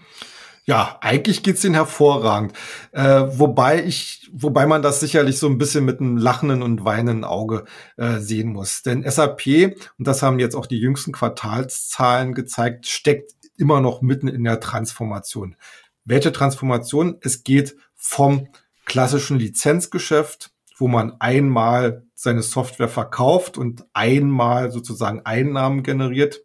Ja, 0.65 0.99
eigentlich 1.01 1.41
geht's 1.41 1.61
denen 1.61 1.73
hervorragend. 1.73 2.53
Äh, 2.91 3.23
wobei 3.31 3.83
ich, 3.83 4.29
wobei 4.31 4.67
man 4.67 4.83
das 4.83 4.99
sicherlich 4.99 5.39
so 5.39 5.47
ein 5.47 5.57
bisschen 5.57 5.85
mit 5.85 5.99
einem 5.99 6.17
lachenden 6.17 6.61
und 6.61 6.85
weinenden 6.85 7.23
Auge 7.23 7.65
äh, 7.97 8.19
sehen 8.19 8.53
muss. 8.53 8.83
Denn 8.83 9.03
SAP, 9.09 9.75
und 9.97 10.07
das 10.07 10.21
haben 10.21 10.39
jetzt 10.39 10.55
auch 10.55 10.67
die 10.67 10.79
jüngsten 10.79 11.13
Quartalszahlen 11.13 12.33
gezeigt, 12.33 12.85
steckt 12.87 13.33
immer 13.57 13.81
noch 13.81 14.01
mitten 14.01 14.27
in 14.27 14.43
der 14.43 14.59
Transformation. 14.59 15.55
Welche 16.05 16.31
Transformation? 16.31 17.17
Es 17.21 17.43
geht 17.43 17.75
vom 17.95 18.47
klassischen 18.85 19.39
Lizenzgeschäft, 19.39 20.51
wo 20.77 20.87
man 20.87 21.15
einmal 21.19 22.03
seine 22.13 22.43
Software 22.43 22.87
verkauft 22.87 23.57
und 23.57 23.85
einmal 23.93 24.71
sozusagen 24.71 25.21
Einnahmen 25.25 25.81
generiert, 25.81 26.43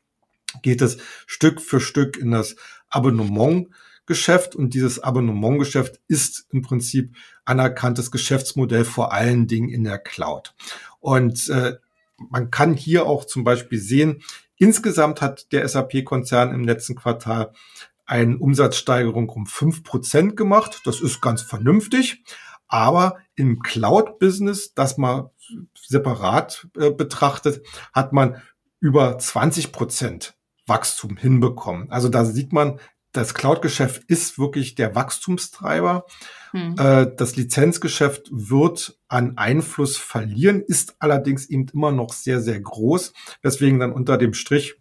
geht 0.62 0.80
es 0.80 0.98
Stück 1.26 1.60
für 1.60 1.80
Stück 1.80 2.16
in 2.16 2.30
das 2.30 2.56
Abonnement 2.88 3.68
Geschäft 4.06 4.54
und 4.54 4.74
dieses 4.74 5.00
Abonnementgeschäft 5.00 6.00
ist 6.08 6.46
im 6.50 6.62
Prinzip 6.62 7.14
anerkanntes 7.44 8.10
Geschäftsmodell 8.10 8.84
vor 8.84 9.12
allen 9.12 9.46
Dingen 9.46 9.68
in 9.68 9.84
der 9.84 9.98
Cloud. 9.98 10.54
Und 11.00 11.48
äh, 11.48 11.74
man 12.16 12.50
kann 12.50 12.74
hier 12.74 13.06
auch 13.06 13.24
zum 13.24 13.44
Beispiel 13.44 13.78
sehen, 13.78 14.22
insgesamt 14.56 15.20
hat 15.20 15.52
der 15.52 15.68
SAP-Konzern 15.68 16.54
im 16.54 16.64
letzten 16.64 16.94
Quartal 16.94 17.52
eine 18.06 18.38
Umsatzsteigerung 18.38 19.28
um 19.28 19.46
fünf 19.46 19.82
Prozent 19.82 20.36
gemacht. 20.36 20.82
Das 20.84 21.00
ist 21.00 21.20
ganz 21.20 21.42
vernünftig. 21.42 22.24
Aber 22.68 23.18
im 23.34 23.60
Cloud-Business, 23.60 24.74
das 24.74 24.96
mal 24.98 25.30
separat 25.78 26.68
äh, 26.76 26.90
betrachtet, 26.90 27.64
hat 27.92 28.12
man 28.12 28.42
über 28.80 29.18
20 29.18 29.72
Prozent 29.72 30.34
Wachstum 30.66 31.16
hinbekommen. 31.16 31.90
Also 31.90 32.08
da 32.08 32.24
sieht 32.24 32.52
man, 32.52 32.80
das 33.16 33.34
Cloud-Geschäft 33.34 34.04
ist 34.08 34.38
wirklich 34.38 34.74
der 34.74 34.94
Wachstumstreiber. 34.94 36.06
Hm. 36.52 36.74
Äh, 36.78 37.06
das 37.16 37.36
Lizenzgeschäft 37.36 38.28
wird 38.30 38.98
an 39.08 39.36
Einfluss 39.38 39.96
verlieren, 39.96 40.60
ist 40.60 40.96
allerdings 40.98 41.46
eben 41.46 41.66
immer 41.72 41.92
noch 41.92 42.12
sehr, 42.12 42.40
sehr 42.40 42.60
groß, 42.60 43.12
weswegen 43.42 43.78
dann 43.78 43.92
unter 43.92 44.18
dem 44.18 44.34
Strich 44.34 44.76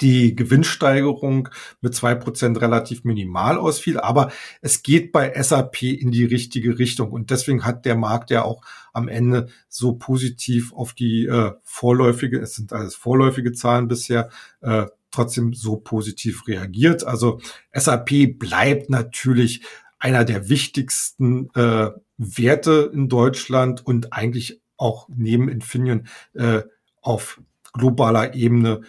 die 0.00 0.34
Gewinnsteigerung 0.34 1.48
mit 1.80 1.94
zwei 1.94 2.14
Prozent 2.14 2.60
relativ 2.60 3.04
minimal 3.04 3.56
ausfiel. 3.58 4.00
Aber 4.00 4.32
es 4.60 4.82
geht 4.82 5.12
bei 5.12 5.40
SAP 5.40 5.82
in 5.82 6.10
die 6.10 6.24
richtige 6.24 6.78
Richtung. 6.78 7.12
Und 7.12 7.30
deswegen 7.30 7.64
hat 7.64 7.84
der 7.84 7.94
Markt 7.94 8.30
ja 8.30 8.42
auch 8.42 8.62
am 8.92 9.08
Ende 9.08 9.48
so 9.68 9.94
positiv 9.94 10.72
auf 10.72 10.92
die 10.92 11.26
äh, 11.26 11.52
vorläufige, 11.62 12.40
es 12.40 12.54
sind 12.54 12.72
alles 12.72 12.94
vorläufige 12.94 13.52
Zahlen 13.52 13.86
bisher, 13.88 14.28
äh, 14.60 14.86
trotzdem 15.12 15.52
so 15.54 15.76
positiv 15.76 16.46
reagiert. 16.48 17.04
Also 17.04 17.40
SAP 17.72 18.38
bleibt 18.38 18.90
natürlich 18.90 19.62
einer 19.98 20.24
der 20.24 20.48
wichtigsten 20.48 21.48
äh, 21.54 21.90
Werte 22.16 22.90
in 22.92 23.08
Deutschland 23.08 23.86
und 23.86 24.12
eigentlich 24.12 24.60
auch 24.76 25.08
neben 25.14 25.48
Infineon 25.48 26.08
äh, 26.34 26.62
auf 27.00 27.40
globaler 27.72 28.34
Ebene 28.34 28.82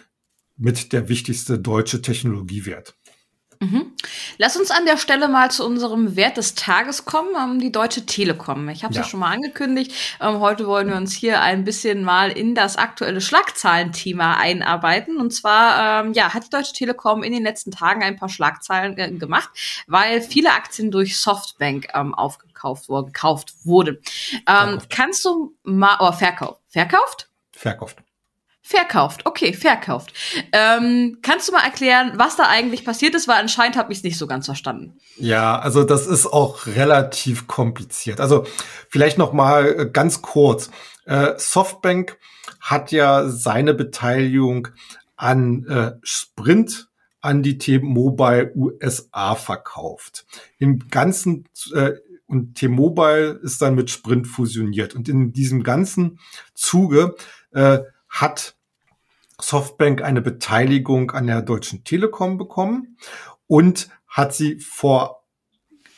mit 0.56 0.92
der 0.92 1.08
wichtigste 1.08 1.58
deutsche 1.58 2.02
Technologiewert. 2.02 2.96
Mhm. 3.60 3.92
Lass 4.38 4.56
uns 4.56 4.70
an 4.70 4.84
der 4.84 4.96
Stelle 4.96 5.28
mal 5.28 5.50
zu 5.50 5.64
unserem 5.64 6.16
Wert 6.16 6.36
des 6.36 6.54
Tages 6.54 7.04
kommen, 7.04 7.30
ähm, 7.38 7.58
die 7.58 7.72
Deutsche 7.72 8.06
Telekom. 8.06 8.68
Ich 8.68 8.84
habe 8.84 8.92
es 8.92 8.96
ja. 8.96 9.02
ja. 9.02 9.08
schon 9.08 9.20
mal 9.20 9.32
angekündigt. 9.32 9.92
Ähm, 10.20 10.40
heute 10.40 10.66
wollen 10.66 10.88
wir 10.88 10.96
uns 10.96 11.12
hier 11.12 11.40
ein 11.40 11.64
bisschen 11.64 12.04
mal 12.04 12.30
in 12.30 12.54
das 12.54 12.76
aktuelle 12.76 13.20
Schlagzahlenthema 13.20 14.34
einarbeiten. 14.34 15.16
Und 15.16 15.32
zwar 15.32 16.04
ähm, 16.04 16.12
ja, 16.12 16.34
hat 16.34 16.44
die 16.44 16.50
Deutsche 16.50 16.72
Telekom 16.72 17.22
in 17.22 17.32
den 17.32 17.42
letzten 17.42 17.70
Tagen 17.70 18.02
ein 18.02 18.16
paar 18.16 18.28
Schlagzeilen 18.28 18.98
äh, 18.98 19.10
gemacht, 19.12 19.50
weil 19.86 20.20
viele 20.20 20.52
Aktien 20.52 20.90
durch 20.90 21.18
Softbank 21.18 21.88
ähm, 21.94 22.14
aufgekauft 22.14 22.88
wurden, 22.88 23.06
gekauft 23.06 23.54
wurden. 23.64 23.98
Ähm, 24.48 24.78
kannst 24.90 25.24
du 25.24 25.54
mal, 25.62 25.96
oh, 26.00 26.12
verkauft, 26.12 26.60
verkauft? 26.68 27.28
Verkauft. 27.52 28.03
Verkauft, 28.66 29.26
okay, 29.26 29.52
verkauft. 29.52 30.14
Ähm, 30.50 31.18
kannst 31.20 31.48
du 31.48 31.52
mal 31.52 31.62
erklären, 31.62 32.12
was 32.16 32.36
da 32.36 32.44
eigentlich 32.44 32.82
passiert 32.82 33.14
ist? 33.14 33.28
Weil 33.28 33.42
anscheinend 33.42 33.76
habe 33.76 33.92
ich 33.92 33.98
es 33.98 34.04
nicht 34.04 34.16
so 34.16 34.26
ganz 34.26 34.46
verstanden. 34.46 34.96
Ja, 35.18 35.58
also 35.58 35.84
das 35.84 36.06
ist 36.06 36.24
auch 36.24 36.64
relativ 36.64 37.46
kompliziert. 37.46 38.22
Also 38.22 38.46
vielleicht 38.88 39.18
noch 39.18 39.34
mal 39.34 39.66
äh, 39.66 39.90
ganz 39.92 40.22
kurz. 40.22 40.70
Äh, 41.04 41.34
Softbank 41.36 42.16
hat 42.58 42.90
ja 42.90 43.28
seine 43.28 43.74
Beteiligung 43.74 44.68
an 45.14 45.66
äh, 45.66 45.92
Sprint 46.02 46.88
an 47.20 47.42
die 47.42 47.58
T-Mobile 47.58 48.50
USA 48.54 49.34
verkauft. 49.34 50.24
Im 50.58 50.88
ganzen 50.88 51.44
äh, 51.74 51.92
und 52.26 52.54
T-Mobile 52.54 53.40
ist 53.42 53.60
dann 53.60 53.74
mit 53.74 53.90
Sprint 53.90 54.26
fusioniert. 54.26 54.94
Und 54.94 55.10
in 55.10 55.34
diesem 55.34 55.62
ganzen 55.62 56.18
Zuge 56.54 57.14
äh, 57.52 57.80
hat 58.14 58.54
Softbank 59.40 60.02
eine 60.02 60.22
Beteiligung 60.22 61.10
an 61.10 61.26
der 61.26 61.42
Deutschen 61.42 61.82
Telekom 61.82 62.38
bekommen 62.38 62.96
und 63.48 63.88
hat 64.06 64.32
sie 64.32 64.60
vor 64.60 65.24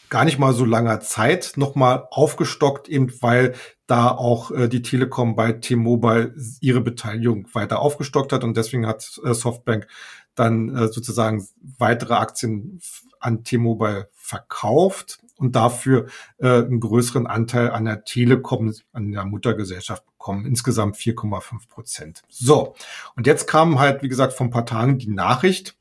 gar 0.09 0.25
nicht 0.25 0.39
mal 0.39 0.55
so 0.55 0.65
langer 0.65 1.01
Zeit 1.01 1.53
nochmal 1.57 2.09
aufgestockt, 2.11 2.89
eben 2.89 3.13
weil 3.21 3.55
da 3.87 4.11
auch 4.11 4.51
äh, 4.51 4.69
die 4.69 4.81
Telekom 4.81 5.37
bei 5.37 5.53
T-Mobile 5.53 6.35
ihre 6.61 6.81
Beteiligung 6.81 7.49
weiter 7.53 7.81
aufgestockt 7.81 8.33
hat. 8.33 8.45
Und 8.45 8.57
deswegen 8.57 8.87
hat 8.87 9.21
äh, 9.23 9.35
Softbank 9.35 9.87
dann 10.35 10.75
äh, 10.75 10.89
sozusagen 10.89 11.47
weitere 11.79 12.15
Aktien 12.15 12.81
an 13.21 13.45
T-Mobile 13.45 14.09
verkauft 14.27 15.19
und 15.39 15.55
dafür 15.55 16.07
äh, 16.39 16.49
einen 16.49 16.81
größeren 16.81 17.27
Anteil 17.27 17.71
an 17.71 17.85
der 17.85 18.05
Telekom, 18.05 18.75
an 18.93 19.13
der 19.13 19.25
Muttergesellschaft 19.25 20.05
bekommen. 20.07 20.47
Insgesamt 20.47 20.97
4,5 20.97 21.69
Prozent. 21.69 22.23
So, 22.29 22.75
und 23.15 23.27
jetzt 23.27 23.47
kam 23.47 23.79
halt, 23.79 24.03
wie 24.03 24.09
gesagt, 24.09 24.33
vor 24.33 24.47
ein 24.47 24.51
paar 24.51 24.67
Tagen 24.67 24.99
die 24.99 25.11
Nachricht, 25.11 25.77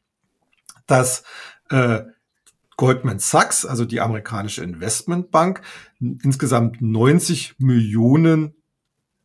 dass 0.85 1.23
äh, 1.69 2.01
Goldman 2.77 3.19
Sachs, 3.19 3.65
also 3.65 3.85
die 3.85 4.01
amerikanische 4.01 4.63
Investmentbank, 4.63 5.61
insgesamt 5.99 6.81
90 6.81 7.55
Millionen 7.57 8.53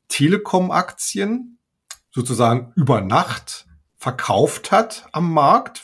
Telekom-Aktien 0.08 1.58
sozusagen 2.10 2.72
über 2.76 3.00
Nacht 3.00 3.66
verkauft 3.96 4.72
hat 4.72 5.06
am 5.12 5.32
Markt 5.32 5.78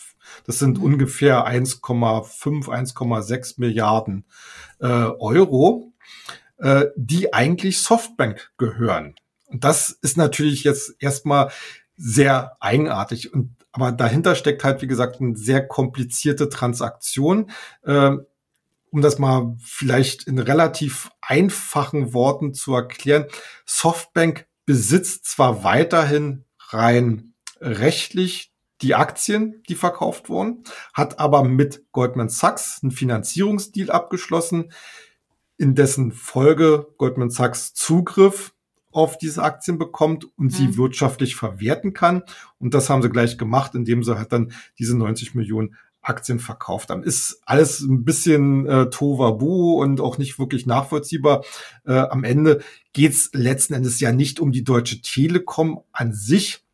das 0.46 0.58
sind 0.58 0.78
ungefähr 0.78 1.46
1,5, 1.46 2.68
1,6 2.68 3.54
Milliarden 3.58 4.24
äh, 4.80 4.86
Euro, 4.86 5.92
äh, 6.58 6.86
die 6.96 7.34
eigentlich 7.34 7.80
Softbank 7.80 8.52
gehören. 8.56 9.16
Und 9.46 9.64
das 9.64 9.90
ist 9.90 10.16
natürlich 10.16 10.64
jetzt 10.64 10.94
erstmal 11.00 11.50
sehr 11.96 12.56
eigenartig. 12.60 13.32
Und 13.32 13.56
aber 13.72 13.92
dahinter 13.92 14.34
steckt 14.34 14.64
halt, 14.64 14.80
wie 14.80 14.86
gesagt, 14.86 15.20
eine 15.20 15.36
sehr 15.36 15.66
komplizierte 15.66 16.48
Transaktion. 16.48 17.50
Äh, 17.82 18.12
um 18.90 19.02
das 19.02 19.18
mal 19.18 19.54
vielleicht 19.60 20.26
in 20.26 20.38
relativ 20.38 21.10
einfachen 21.20 22.14
Worten 22.14 22.54
zu 22.54 22.74
erklären, 22.74 23.26
Softbank 23.66 24.46
besitzt 24.64 25.26
zwar 25.26 25.62
weiterhin 25.64 26.44
rein 26.70 27.34
rechtlich 27.60 28.52
die 28.82 28.94
Aktien, 28.94 29.62
die 29.68 29.74
verkauft 29.74 30.28
wurden, 30.28 30.64
hat 30.92 31.18
aber 31.18 31.44
mit 31.44 31.84
Goldman 31.92 32.28
Sachs 32.28 32.80
einen 32.82 32.90
Finanzierungsdeal 32.90 33.90
abgeschlossen, 33.90 34.72
in 35.56 35.74
dessen 35.74 36.12
Folge 36.12 36.86
Goldman 36.98 37.30
Sachs 37.30 37.72
Zugriff 37.74 38.52
auf 38.92 39.18
diese 39.18 39.42
Aktien 39.42 39.78
bekommt 39.78 40.24
und 40.36 40.46
mhm. 40.46 40.50
sie 40.50 40.76
wirtschaftlich 40.76 41.36
verwerten 41.36 41.92
kann. 41.92 42.22
Und 42.58 42.74
das 42.74 42.88
haben 42.88 43.02
sie 43.02 43.10
gleich 43.10 43.36
gemacht, 43.36 43.74
indem 43.74 44.02
sie 44.02 44.16
halt 44.16 44.32
dann 44.32 44.52
diese 44.78 44.96
90 44.96 45.34
Millionen 45.34 45.76
Aktien 46.00 46.38
verkauft 46.38 46.90
haben. 46.90 47.02
Ist 47.02 47.40
alles 47.44 47.80
ein 47.80 48.04
bisschen 48.04 48.66
äh, 48.66 48.88
Tovabu 48.90 49.82
und 49.82 50.00
auch 50.00 50.18
nicht 50.18 50.38
wirklich 50.38 50.66
nachvollziehbar. 50.66 51.44
Äh, 51.84 51.94
am 51.94 52.24
Ende 52.24 52.62
geht's 52.92 53.30
letzten 53.32 53.74
Endes 53.74 54.00
ja 54.00 54.12
nicht 54.12 54.40
um 54.40 54.52
die 54.52 54.64
Deutsche 54.64 55.02
Telekom 55.02 55.80
an 55.92 56.12
sich, 56.12 56.64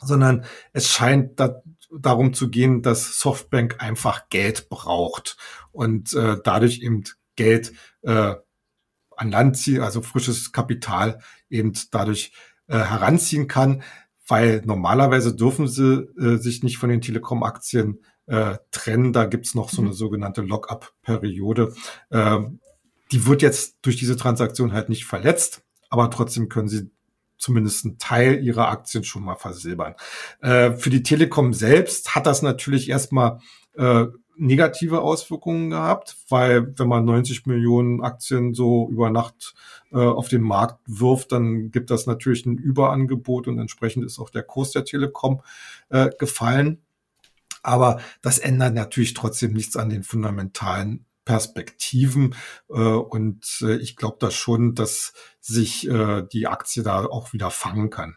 sondern 0.00 0.44
es 0.72 0.88
scheint 0.88 1.38
da, 1.38 1.62
darum 1.96 2.32
zu 2.34 2.50
gehen, 2.50 2.82
dass 2.82 3.18
Softbank 3.18 3.76
einfach 3.78 4.28
Geld 4.28 4.68
braucht 4.68 5.36
und 5.72 6.12
äh, 6.14 6.36
dadurch 6.42 6.80
eben 6.80 7.04
Geld 7.36 7.72
äh, 8.02 8.34
an 9.16 9.30
Land 9.30 9.56
ziehen, 9.56 9.82
also 9.82 10.02
frisches 10.02 10.52
Kapital 10.52 11.20
eben 11.48 11.72
dadurch 11.90 12.32
äh, 12.68 12.78
heranziehen 12.78 13.48
kann, 13.48 13.82
weil 14.26 14.62
normalerweise 14.64 15.34
dürfen 15.34 15.68
sie 15.68 16.08
äh, 16.18 16.38
sich 16.38 16.62
nicht 16.62 16.78
von 16.78 16.88
den 16.88 17.00
Telekom-Aktien 17.00 18.02
äh, 18.26 18.58
trennen. 18.70 19.12
Da 19.12 19.26
gibt's 19.26 19.54
noch 19.54 19.70
so 19.70 19.82
eine 19.82 19.90
mhm. 19.90 19.94
sogenannte 19.94 20.42
Lock-up-Periode. 20.42 21.74
Äh, 22.10 22.38
die 23.12 23.26
wird 23.26 23.42
jetzt 23.42 23.78
durch 23.82 23.96
diese 23.96 24.16
Transaktion 24.16 24.72
halt 24.72 24.88
nicht 24.88 25.04
verletzt, 25.04 25.62
aber 25.88 26.10
trotzdem 26.10 26.48
können 26.48 26.68
sie 26.68 26.90
zumindest 27.40 27.84
einen 27.84 27.98
Teil 27.98 28.44
ihrer 28.44 28.68
Aktien 28.68 29.02
schon 29.02 29.24
mal 29.24 29.34
versilbern. 29.34 29.94
Äh, 30.40 30.72
für 30.72 30.90
die 30.90 31.02
Telekom 31.02 31.52
selbst 31.52 32.14
hat 32.14 32.26
das 32.26 32.42
natürlich 32.42 32.88
erstmal 32.88 33.40
äh, 33.76 34.06
negative 34.36 35.02
Auswirkungen 35.02 35.70
gehabt, 35.70 36.16
weil 36.28 36.78
wenn 36.78 36.88
man 36.88 37.04
90 37.04 37.46
Millionen 37.46 38.02
Aktien 38.02 38.54
so 38.54 38.88
über 38.90 39.10
Nacht 39.10 39.54
äh, 39.92 39.98
auf 39.98 40.28
den 40.28 40.42
Markt 40.42 40.80
wirft, 40.86 41.32
dann 41.32 41.70
gibt 41.70 41.90
das 41.90 42.06
natürlich 42.06 42.46
ein 42.46 42.56
Überangebot 42.56 43.48
und 43.48 43.58
entsprechend 43.58 44.04
ist 44.04 44.18
auch 44.18 44.30
der 44.30 44.42
Kurs 44.42 44.70
der 44.70 44.84
Telekom 44.84 45.42
äh, 45.90 46.10
gefallen. 46.18 46.78
Aber 47.62 48.00
das 48.22 48.38
ändert 48.38 48.74
natürlich 48.74 49.12
trotzdem 49.12 49.52
nichts 49.52 49.76
an 49.76 49.90
den 49.90 50.02
fundamentalen 50.02 51.04
Perspektiven. 51.24 52.34
Äh, 52.68 52.74
und 52.74 53.44
äh, 53.62 53.76
ich 53.76 53.96
glaube 53.96 54.16
da 54.20 54.30
schon, 54.30 54.74
dass 54.74 55.12
sich 55.40 55.88
äh, 55.88 56.22
die 56.32 56.46
Aktie 56.46 56.82
da 56.82 57.04
auch 57.04 57.32
wieder 57.32 57.50
fangen 57.50 57.90
kann. 57.90 58.16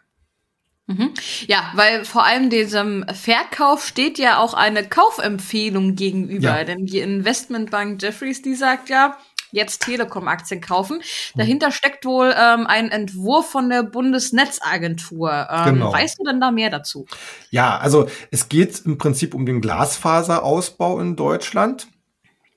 Mhm. 0.86 1.14
Ja, 1.46 1.70
weil 1.74 2.04
vor 2.04 2.24
allem 2.24 2.50
diesem 2.50 3.06
Verkauf 3.08 3.86
steht 3.86 4.18
ja 4.18 4.38
auch 4.38 4.52
eine 4.52 4.86
Kaufempfehlung 4.86 5.94
gegenüber. 5.94 6.58
Ja. 6.58 6.64
Denn 6.64 6.84
die 6.84 6.98
Investmentbank 6.98 8.02
Jeffries, 8.02 8.42
die 8.42 8.54
sagt 8.54 8.90
ja, 8.90 9.16
jetzt 9.50 9.82
Telekom-Aktien 9.82 10.60
kaufen. 10.60 10.98
Mhm. 10.98 11.38
Dahinter 11.38 11.72
steckt 11.72 12.04
wohl 12.04 12.34
ähm, 12.36 12.66
ein 12.66 12.90
Entwurf 12.90 13.50
von 13.50 13.70
der 13.70 13.82
Bundesnetzagentur. 13.82 15.48
Ähm, 15.50 15.74
genau. 15.74 15.92
Weißt 15.92 16.18
du 16.18 16.24
denn 16.24 16.40
da 16.40 16.50
mehr 16.50 16.70
dazu? 16.70 17.06
Ja, 17.50 17.78
also 17.78 18.06
es 18.30 18.48
geht 18.50 18.82
im 18.84 18.98
Prinzip 18.98 19.32
um 19.32 19.46
den 19.46 19.62
Glasfaserausbau 19.62 21.00
in 21.00 21.16
Deutschland. 21.16 21.86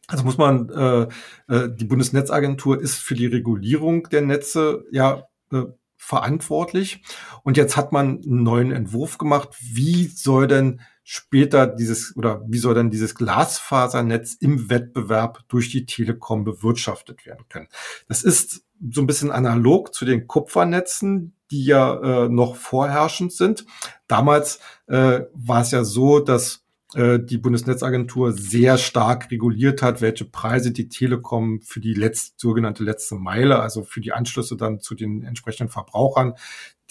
Also 0.08 0.24
muss 0.24 0.38
man, 0.38 0.70
äh, 0.70 1.08
äh, 1.54 1.70
die 1.70 1.86
Bundesnetzagentur 1.86 2.80
ist 2.82 2.96
für 2.96 3.16
die 3.16 3.26
Regulierung 3.26 4.08
der 4.10 4.22
Netze 4.22 4.86
ja 4.92 5.24
äh, 5.52 5.64
verantwortlich. 5.98 7.02
Und 7.44 7.58
jetzt 7.58 7.76
hat 7.76 7.92
man 7.92 8.22
einen 8.24 8.44
neuen 8.44 8.72
Entwurf 8.72 9.18
gemacht. 9.18 9.50
Wie 9.60 10.08
soll 10.08 10.48
denn 10.48 10.80
später 11.04 11.68
dieses 11.68 12.16
oder 12.16 12.42
wie 12.48 12.58
soll 12.58 12.76
denn 12.76 12.90
dieses 12.90 13.16
Glasfasernetz 13.16 14.36
im 14.36 14.70
Wettbewerb 14.70 15.44
durch 15.50 15.70
die 15.70 15.86
Telekom 15.86 16.46
bewirtschaftet 16.46 17.26
werden 17.26 17.46
können? 17.50 17.68
Das 18.08 18.24
ist 18.24 18.64
so 18.90 19.02
ein 19.02 19.08
bisschen 19.08 19.32
analog 19.32 19.94
zu 19.94 20.06
den 20.06 20.28
Kupfernetzen, 20.28 21.34
die 21.52 21.66
ja 21.66 22.26
äh, 22.26 22.30
noch 22.30 22.56
vorherrschend 22.56 23.34
sind. 23.34 23.66
Damals 24.08 24.60
äh, 24.88 25.22
war 25.34 25.62
es 25.62 25.72
ja 25.72 25.84
so, 25.84 26.20
dass 26.20 26.67
die 26.96 27.38
Bundesnetzagentur 27.38 28.32
sehr 28.32 28.78
stark 28.78 29.30
reguliert 29.30 29.82
hat, 29.82 30.00
welche 30.00 30.24
Preise 30.24 30.72
die 30.72 30.88
Telekom 30.88 31.62
für 31.62 31.82
die 31.82 31.94
letzte, 31.94 32.36
sogenannte 32.38 32.82
letzte 32.82 33.16
Meile, 33.16 33.60
also 33.60 33.84
für 33.84 34.00
die 34.00 34.14
Anschlüsse 34.14 34.56
dann 34.56 34.80
zu 34.80 34.96
den 34.96 35.24
entsprechenden 35.24 35.70
Verbrauchern, 35.70 36.36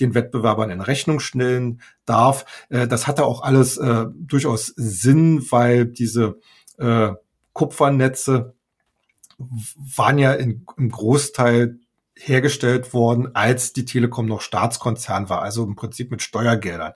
den 0.00 0.14
Wettbewerbern 0.14 0.70
in 0.70 0.80
Rechnung 0.80 1.20
stellen 1.20 1.80
darf. 2.04 2.44
Äh, 2.68 2.86
das 2.86 3.06
hatte 3.06 3.24
auch 3.24 3.42
alles 3.42 3.76
äh, 3.78 4.06
durchaus 4.14 4.66
Sinn, 4.76 5.44
weil 5.50 5.86
diese 5.86 6.38
äh, 6.78 7.12
Kupfernetze 7.52 8.54
waren 9.38 10.18
ja 10.18 10.32
in, 10.32 10.66
im 10.76 10.90
Großteil 10.90 11.78
hergestellt 12.18 12.94
worden, 12.94 13.34
als 13.34 13.74
die 13.74 13.84
Telekom 13.84 14.26
noch 14.26 14.40
Staatskonzern 14.40 15.28
war, 15.28 15.42
also 15.42 15.64
im 15.64 15.76
Prinzip 15.76 16.10
mit 16.10 16.22
Steuergeldern. 16.22 16.94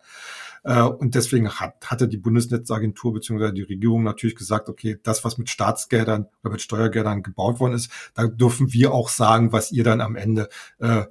Äh, 0.63 0.83
und 0.83 1.15
deswegen 1.15 1.51
hat, 1.51 1.91
hatte 1.91 2.09
die 2.09 2.19
Bundesnetzagentur 2.19 3.15
bzw. 3.15 3.53
die 3.53 3.63
Regierung 3.63 4.03
natürlich 4.03 4.37
gesagt, 4.37 4.69
okay, 4.69 4.99
das, 5.03 5.25
was 5.25 5.39
mit 5.39 5.49
Staatsgeldern 5.49 6.27
oder 6.43 6.53
mit 6.53 6.63
Steuergeldern 6.63 7.23
gebaut 7.23 7.61
worden 7.61 7.75
ist, 7.75 7.91
da 8.15 8.27
dürfen 8.27 8.73
wir 8.73 8.93
auch 8.93 9.09
sagen, 9.09 9.53
was 9.53 9.73
ihr 9.73 9.85
dann 9.85 10.01
am 10.01 10.17
Ende 10.17 10.49
äh, 10.79 11.05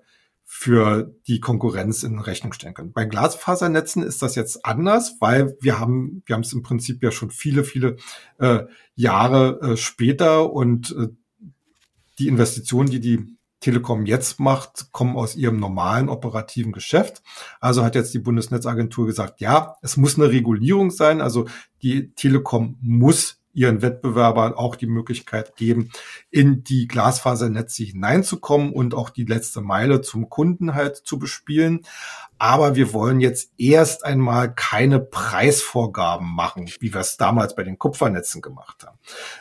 für 0.46 1.14
die 1.28 1.40
Konkurrenz 1.40 2.02
in 2.02 2.18
Rechnung 2.18 2.54
stellen 2.54 2.74
könnt. 2.74 2.94
Bei 2.96 3.06
Glasfasernetzen 3.06 4.02
ist 4.02 4.24
das 4.24 4.34
jetzt 4.34 4.66
anders, 4.66 5.18
weil 5.20 5.56
wir 5.62 5.80
haben, 5.80 6.24
wir 6.26 6.34
haben 6.34 6.42
es 6.42 6.54
im 6.54 6.64
Prinzip 6.64 7.04
ja 7.04 7.12
schon 7.12 7.30
viele, 7.30 7.64
viele 7.64 7.98
äh, 8.40 8.64
Jahre 8.96 9.78
später 9.78 10.52
und 10.52 10.96
die 12.18 12.28
Investitionen, 12.28 12.90
die 12.90 13.00
die 13.00 13.39
Telekom 13.60 14.06
jetzt 14.06 14.40
macht, 14.40 14.92
kommen 14.92 15.16
aus 15.16 15.36
ihrem 15.36 15.60
normalen 15.60 16.10
operativen 16.10 16.72
Geschäft. 16.72 17.22
Also 17.60 17.84
hat 17.84 17.96
jetzt 17.96 18.14
die 18.14 18.20
Bundesnetzagentur 18.20 19.06
gesagt, 19.06 19.42
ja, 19.42 19.76
es 19.82 19.98
muss 19.98 20.18
eine 20.18 20.30
Regulierung 20.30 20.92
sein. 20.92 21.22
Also 21.22 21.46
die 21.82 22.12
Telekom 22.14 22.78
muss 22.82 23.39
ihren 23.60 23.82
Wettbewerbern 23.82 24.54
auch 24.54 24.78
die 24.78 24.88
Möglichkeit 24.88 25.58
geben, 25.58 25.92
in 26.32 26.64
die 26.64 26.88
Glasfasernetze 26.88 27.84
hineinzukommen 27.84 28.72
und 28.72 28.94
auch 28.94 29.10
die 29.10 29.26
letzte 29.26 29.60
Meile 29.60 30.00
zum 30.00 30.30
Kunden 30.30 30.76
halt 30.76 30.96
zu 30.96 31.20
bespielen. 31.20 31.82
Aber 32.38 32.76
wir 32.76 32.94
wollen 32.94 33.20
jetzt 33.20 33.52
erst 33.58 34.06
einmal 34.06 34.56
keine 34.56 35.02
Preisvorgaben 35.02 36.34
machen, 36.34 36.72
wie 36.80 36.94
wir 36.94 37.02
es 37.02 37.18
damals 37.18 37.54
bei 37.54 37.64
den 37.64 37.78
Kupfernetzen 37.78 38.42
gemacht 38.42 38.86
haben. 38.86 38.98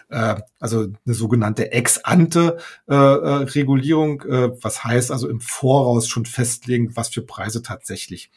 Äh, 0.08 0.42
also 0.58 0.88
eine 1.06 1.14
sogenannte 1.14 1.70
Ex-ante-Regulierung, 1.70 4.22
äh, 4.22 4.46
äh, 4.46 4.58
was 4.60 4.82
heißt 4.82 5.12
also 5.12 5.28
im 5.28 5.40
Voraus 5.40 6.08
schon 6.08 6.26
festlegen, 6.26 6.96
was 6.96 7.10
für 7.10 7.22
Preise 7.22 7.62
tatsächlich 7.62 8.32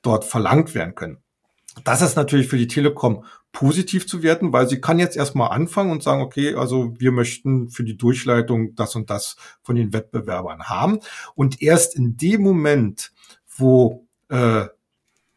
dort 0.00 0.24
verlangt 0.24 0.74
werden 0.74 0.94
können. 0.94 1.18
Das 1.84 2.02
ist 2.02 2.16
natürlich 2.16 2.48
für 2.48 2.58
die 2.58 2.66
Telekom 2.66 3.24
positiv 3.52 4.06
zu 4.06 4.22
werten, 4.22 4.52
weil 4.52 4.68
sie 4.68 4.80
kann 4.80 4.98
jetzt 4.98 5.16
erstmal 5.16 5.50
anfangen 5.50 5.90
und 5.90 6.02
sagen, 6.02 6.22
okay, 6.22 6.54
also 6.54 6.94
wir 6.98 7.12
möchten 7.12 7.70
für 7.70 7.84
die 7.84 7.96
Durchleitung 7.96 8.74
das 8.74 8.94
und 8.94 9.10
das 9.10 9.36
von 9.62 9.76
den 9.76 9.92
Wettbewerbern 9.92 10.64
haben. 10.64 11.00
Und 11.34 11.62
erst 11.62 11.96
in 11.96 12.16
dem 12.16 12.42
Moment, 12.42 13.12
wo 13.56 14.06
äh, 14.28 14.66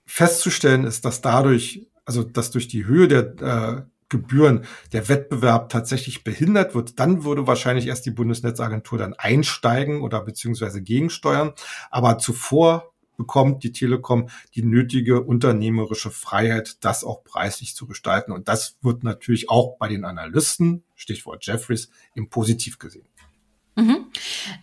festzustellen 0.05 0.83
ist, 0.83 1.05
dass 1.05 1.21
dadurch, 1.21 1.87
also 2.05 2.23
dass 2.23 2.51
durch 2.51 2.67
die 2.67 2.85
Höhe 2.85 3.07
der 3.07 3.41
äh, 3.41 3.81
Gebühren 4.09 4.65
der 4.91 5.07
Wettbewerb 5.07 5.69
tatsächlich 5.69 6.23
behindert 6.23 6.75
wird, 6.75 6.99
dann 6.99 7.23
würde 7.23 7.47
wahrscheinlich 7.47 7.87
erst 7.87 8.05
die 8.05 8.11
Bundesnetzagentur 8.11 8.97
dann 8.99 9.13
einsteigen 9.13 10.01
oder 10.01 10.21
beziehungsweise 10.21 10.81
gegensteuern. 10.81 11.53
Aber 11.89 12.17
zuvor 12.17 12.90
bekommt 13.21 13.63
die 13.63 13.71
Telekom 13.71 14.29
die 14.55 14.63
nötige 14.63 15.21
unternehmerische 15.21 16.09
Freiheit, 16.09 16.83
das 16.83 17.03
auch 17.03 17.23
preislich 17.23 17.75
zu 17.75 17.85
gestalten. 17.85 18.31
Und 18.31 18.47
das 18.47 18.77
wird 18.81 19.03
natürlich 19.03 19.47
auch 19.47 19.77
bei 19.77 19.87
den 19.87 20.05
Analysten, 20.05 20.83
Stichwort 20.95 21.45
Jeffries, 21.45 21.91
im 22.15 22.29
Positiv 22.29 22.79
gesehen. 22.79 23.05
Mhm. 23.75 24.11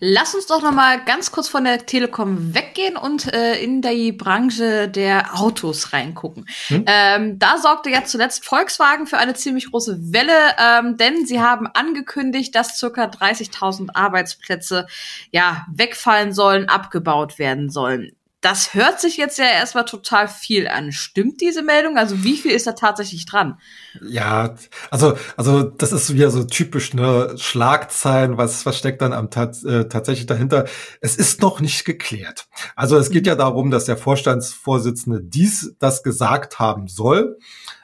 Lass 0.01 0.35
uns 0.35 0.47
doch 0.47 0.61
noch 0.61 0.73
mal 0.73 1.03
ganz 1.03 1.33
kurz 1.33 1.49
von 1.49 1.65
der 1.65 1.87
Telekom 1.87 2.55
weggehen 2.55 2.97
und 2.97 3.33
äh, 3.33 3.55
in 3.63 3.81
die 3.81 4.13
Branche 4.13 4.87
der 4.89 5.41
Autos 5.41 5.95
reingucken. 5.95 6.47
Hm? 6.67 6.85
Ähm, 6.87 7.39
da 7.39 7.57
sorgte 7.57 7.89
ja 7.89 8.05
zuletzt 8.05 8.45
Volkswagen 8.45 9.07
für 9.07 9.17
eine 9.17 9.33
ziemlich 9.33 9.71
große 9.71 10.13
Welle, 10.13 10.33
ähm, 10.59 10.99
denn 10.99 11.25
sie 11.25 11.41
haben 11.41 11.67
angekündigt, 11.67 12.55
dass 12.55 12.79
circa 12.79 13.05
30.000 13.05 13.95
Arbeitsplätze 13.95 14.87
ja 15.33 15.67
wegfallen 15.73 16.33
sollen, 16.35 16.69
abgebaut 16.69 17.39
werden 17.39 17.71
sollen. 17.71 18.13
Das 18.41 18.73
hört 18.73 19.01
sich 19.01 19.17
jetzt 19.17 19.39
ja 19.39 19.47
erstmal 19.47 19.85
total 19.85 20.29
viel 20.29 20.69
an. 20.69 20.93
Stimmt 20.93 21.41
diese 21.41 21.63
Meldung? 21.63 21.97
Also 21.99 22.23
wie 22.23 22.37
viel 22.37 22.53
ist 22.53 22.69
da 22.69 22.73
tatsächlich 22.73 23.27
dran? 23.27 23.59
Ja, 24.01 24.55
also, 24.91 25.19
also 25.37 25.65
das 25.65 25.91
ist 25.91 26.15
wieder 26.15 26.31
so 26.31 26.45
typisch, 26.45 26.95
ne, 26.95 27.35
Schlagzeilen, 27.37 28.39
was, 28.39 28.65
was 28.65 28.79
steckt 28.79 29.03
dann 29.03 29.13
am 29.13 29.27
äh, 29.27 29.89
tatsächlich 29.89 30.27
dahinter? 30.27 30.67
Es 31.01 31.17
ist 31.17 31.43
noch 31.43 31.61
nicht 31.61 31.85
geklärt. 31.85 32.47
Also 32.77 32.97
es 32.97 33.11
geht 33.11 33.27
ja 33.27 33.35
darum, 33.35 33.73
dass 33.73 33.87
der 33.87 33.97
Vorstandsvorsitzende 33.97 35.21
dies, 35.21 35.75
das 35.81 36.05
gesagt 36.05 36.61
haben 36.61 36.87
soll 36.87 37.39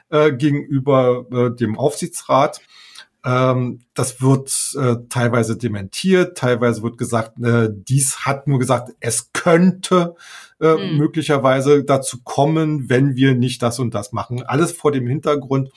äh, 0.09 0.31
gegenüber 0.31 1.25
äh, 1.31 1.55
dem 1.55 1.77
Aufsichtsrat. 1.77 2.61
Ähm, 3.25 3.79
das 3.95 4.21
wird 4.21 4.75
äh, 4.79 5.07
teilweise 5.09 5.57
dementiert, 5.57 6.37
teilweise 6.37 6.83
wird 6.83 6.99
gesagt, 6.99 7.39
äh, 7.43 7.69
dies 7.71 8.19
hat 8.19 8.47
nur 8.47 8.59
gesagt, 8.59 8.93
es 8.99 9.33
könnte 9.33 10.15
äh, 10.61 10.75
mhm. 10.75 10.97
möglicherweise 10.97 11.83
dazu 11.83 12.21
kommen, 12.23 12.87
wenn 12.87 13.15
wir 13.15 13.33
nicht 13.33 13.63
das 13.63 13.79
und 13.79 13.95
das 13.95 14.11
machen. 14.11 14.43
Alles 14.43 14.73
vor 14.73 14.91
dem 14.91 15.07
Hintergrund, 15.07 15.71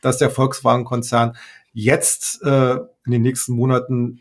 dass 0.00 0.16
der 0.16 0.30
Volkswagen-Konzern 0.30 1.36
jetzt 1.74 2.42
äh, 2.42 2.76
in 3.04 3.12
den 3.12 3.22
nächsten 3.22 3.52
Monaten 3.52 4.20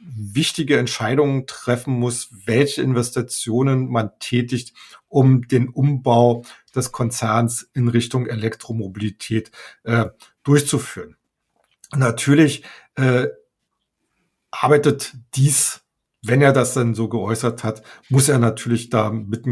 wichtige 0.00 0.78
Entscheidungen 0.78 1.46
treffen 1.46 1.94
muss, 1.94 2.28
welche 2.44 2.82
Investitionen 2.82 3.90
man 3.90 4.10
tätigt, 4.20 4.74
um 5.08 5.48
den 5.48 5.68
Umbau 5.68 6.44
des 6.74 6.92
Konzerns 6.92 7.70
in 7.74 7.88
Richtung 7.88 8.26
Elektromobilität 8.26 9.50
äh, 9.84 10.06
durchzuführen. 10.44 11.16
Natürlich 11.96 12.64
äh, 12.96 13.28
arbeitet 14.50 15.14
dies, 15.34 15.82
wenn 16.22 16.42
er 16.42 16.52
das 16.52 16.74
dann 16.74 16.94
so 16.94 17.08
geäußert 17.08 17.64
hat, 17.64 17.82
muss 18.08 18.28
er 18.28 18.38
natürlich 18.38 18.90
da 18.90 19.10
mit, 19.10 19.46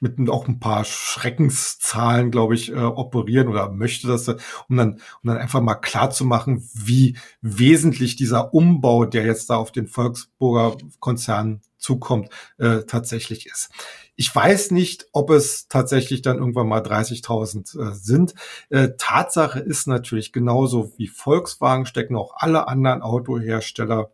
mit 0.00 0.30
auch 0.30 0.48
ein 0.48 0.60
paar 0.60 0.84
Schreckenszahlen, 0.84 2.30
glaube 2.30 2.54
ich, 2.54 2.72
äh, 2.72 2.76
operieren 2.76 3.48
oder 3.48 3.70
möchte 3.70 4.06
das, 4.06 4.28
um 4.28 4.76
dann, 4.76 4.94
um 4.94 5.28
dann 5.28 5.38
einfach 5.38 5.60
mal 5.60 5.74
klar 5.74 6.10
zu 6.10 6.24
machen, 6.24 6.68
wie 6.74 7.16
wesentlich 7.40 8.16
dieser 8.16 8.54
Umbau, 8.54 9.04
der 9.04 9.24
jetzt 9.24 9.50
da 9.50 9.56
auf 9.56 9.72
den 9.72 9.86
Volksburger 9.86 10.76
Konzern 11.00 11.60
zukommt, 11.80 12.28
äh, 12.58 12.82
tatsächlich 12.86 13.46
ist. 13.46 13.70
Ich 14.16 14.34
weiß 14.34 14.70
nicht, 14.70 15.06
ob 15.12 15.30
es 15.30 15.68
tatsächlich 15.68 16.22
dann 16.22 16.38
irgendwann 16.38 16.68
mal 16.68 16.82
30.000 16.82 17.90
äh, 17.90 17.94
sind. 17.94 18.34
Äh, 18.68 18.90
Tatsache 18.98 19.60
ist 19.60 19.86
natürlich 19.88 20.32
genauso 20.32 20.92
wie 20.98 21.08
Volkswagen 21.08 21.86
stecken 21.86 22.16
auch 22.16 22.34
alle 22.36 22.68
anderen 22.68 23.02
Autohersteller 23.02 24.10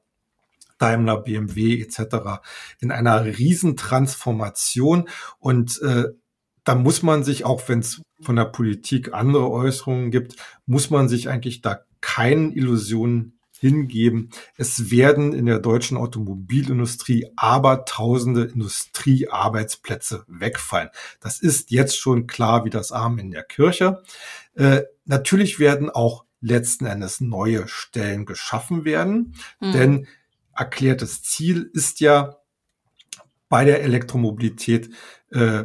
Daimler, 0.79 1.23
BMW 1.23 1.81
etc. 1.81 2.43
in 2.81 2.93
einer 2.93 3.25
Riesentransformation 3.25 5.09
und 5.39 5.81
äh, 5.83 6.05
da 6.65 6.75
muss 6.75 7.03
man 7.03 7.23
sich, 7.23 7.45
auch 7.45 7.69
wenn 7.69 7.79
es 7.79 8.03
von 8.21 8.37
der 8.37 8.47
Politik 8.47 9.15
andere 9.15 9.51
Äußerungen 9.51 10.11
gibt, 10.11 10.35
muss 10.67 10.91
man 10.91 11.09
sich 11.09 11.29
eigentlich 11.29 11.63
da 11.63 11.81
keinen 12.01 12.53
Illusionen 12.53 13.36
hingeben. 13.67 14.31
Es 14.57 14.91
werden 14.91 15.33
in 15.33 15.47
der 15.47 15.59
deutschen 15.59 15.97
Automobilindustrie 15.97 17.27
aber 17.37 17.85
tausende 17.85 18.45
Industriearbeitsplätze 18.45 20.25
wegfallen. 20.29 20.91
Das 21.21 21.41
ist 21.41 21.71
jetzt 21.71 21.99
schon 21.99 22.27
klar 22.27 22.65
wie 22.65 22.71
das 22.71 22.93
Arm 22.93 23.19
in 23.19 23.31
der 23.31 23.43
Kirche. 23.43 24.03
Äh, 24.55 24.83
natürlich 25.05 25.59
werden 25.59 25.91
auch 25.91 26.25
letzten 26.41 26.87
Endes 26.87 27.21
neue 27.21 27.67
Stellen 27.67 28.25
geschaffen 28.25 28.85
werden, 28.85 29.35
mhm. 29.61 29.73
denn 29.73 30.07
erklärtes 30.55 31.23
Ziel 31.23 31.71
ist 31.73 32.01
ja 32.01 32.37
bei 33.49 33.65
der 33.65 33.83
Elektromobilität 33.83 34.91
äh, 35.31 35.65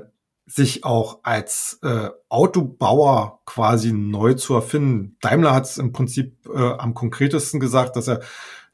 sich 0.51 0.83
auch 0.83 1.19
als 1.23 1.79
äh, 1.81 2.09
Autobauer 2.27 3.39
quasi 3.45 3.93
neu 3.93 4.33
zu 4.33 4.53
erfinden. 4.53 5.15
Daimler 5.21 5.53
hat 5.53 5.65
es 5.65 5.77
im 5.77 5.93
Prinzip 5.93 6.45
äh, 6.53 6.57
am 6.57 6.93
konkretesten 6.93 7.61
gesagt, 7.61 7.95
dass 7.95 8.09
er, 8.09 8.19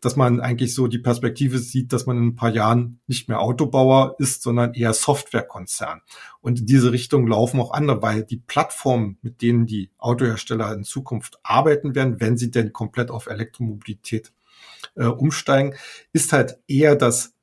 dass 0.01 0.15
man 0.15 0.39
eigentlich 0.39 0.73
so 0.73 0.87
die 0.87 0.97
Perspektive 0.97 1.59
sieht, 1.59 1.93
dass 1.93 2.07
man 2.07 2.17
in 2.17 2.23
ein 2.29 2.35
paar 2.35 2.49
Jahren 2.49 2.99
nicht 3.05 3.29
mehr 3.29 3.39
Autobauer 3.39 4.15
ist, 4.17 4.41
sondern 4.41 4.73
eher 4.73 4.93
Softwarekonzern. 4.93 6.01
Und 6.41 6.61
in 6.61 6.65
diese 6.65 6.91
Richtung 6.91 7.27
laufen 7.27 7.59
auch 7.59 7.71
andere, 7.71 8.01
weil 8.01 8.23
die 8.23 8.37
Plattformen, 8.37 9.19
mit 9.21 9.43
denen 9.43 9.67
die 9.67 9.91
Autohersteller 9.99 10.73
in 10.73 10.83
Zukunft 10.83 11.37
arbeiten 11.43 11.93
werden, 11.93 12.19
wenn 12.19 12.37
sie 12.37 12.49
denn 12.49 12.73
komplett 12.73 13.11
auf 13.11 13.27
Elektromobilität 13.27 14.33
äh, 14.95 15.05
umsteigen, 15.05 15.75
ist 16.11 16.33
halt 16.33 16.57
eher 16.67 16.95
das 16.95 17.35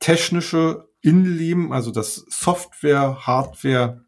technische 0.00 0.87
Innenleben, 1.00 1.72
also 1.72 1.90
das 1.90 2.24
Software, 2.28 3.26
Hardware, 3.26 4.04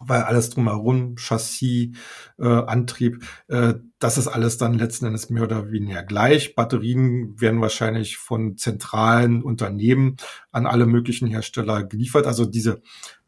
weil 0.00 0.22
alles 0.22 0.50
drumherum, 0.50 1.16
Chassis, 1.16 1.90
äh, 2.38 2.46
Antrieb, 2.46 3.22
äh, 3.48 3.74
das 3.98 4.16
ist 4.16 4.28
alles 4.28 4.56
dann 4.56 4.78
letzten 4.78 5.06
Endes 5.06 5.28
mehr 5.28 5.42
oder 5.42 5.70
weniger 5.70 6.02
gleich. 6.02 6.54
Batterien 6.54 7.38
werden 7.38 7.60
wahrscheinlich 7.60 8.16
von 8.16 8.56
zentralen 8.56 9.42
Unternehmen 9.42 10.16
an 10.52 10.66
alle 10.66 10.86
möglichen 10.86 11.28
Hersteller 11.28 11.84
geliefert. 11.84 12.26
Also 12.26 12.46
diese 12.46 12.80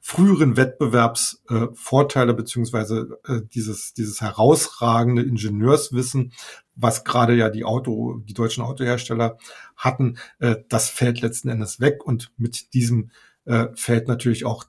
früheren 0.05 0.57
Wettbewerbsvorteile 0.57 2.33
äh, 2.33 2.35
beziehungsweise 2.35 3.21
äh, 3.25 3.41
dieses, 3.55 3.95
dieses 3.95 4.21
herausragende 4.21 5.23
Ingenieurswissen, 5.23 6.33
was 6.75 7.05
gerade 7.05 7.37
ja 7.37 7.49
die 7.51 7.65
Auto, 7.65 8.19
die 8.19 8.35
deutschen 8.35 8.65
Autohersteller 8.65 9.39
hatten, 9.77 10.19
äh, 10.41 10.57
das 10.69 10.91
fällt 10.91 11.21
letzten 11.21 11.49
Endes 11.49 11.79
weg 11.79 12.05
und 12.05 12.33
mit 12.37 12.75
diesem 12.75 13.13
äh, 13.45 13.69
fällt 13.75 14.09
natürlich 14.09 14.45
auch 14.45 14.65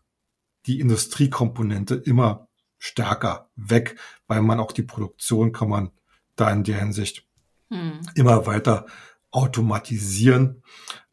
die 0.67 0.80
Industriekomponente 0.80 1.96
immer 1.96 2.48
stärker 2.78 3.50
weg, 3.56 3.98
weil 4.28 4.43
man 4.43 4.60
auch 4.60 4.72
die 4.72 4.84
Produktion 4.84 5.52
kann 5.52 5.69
man 5.69 5.89
da 6.36 6.52
in 6.52 6.63
der 6.63 6.78
Hinsicht 6.78 7.26
hm. 7.72 8.02
immer 8.13 8.46
weiter 8.46 8.86
automatisieren. 9.32 10.62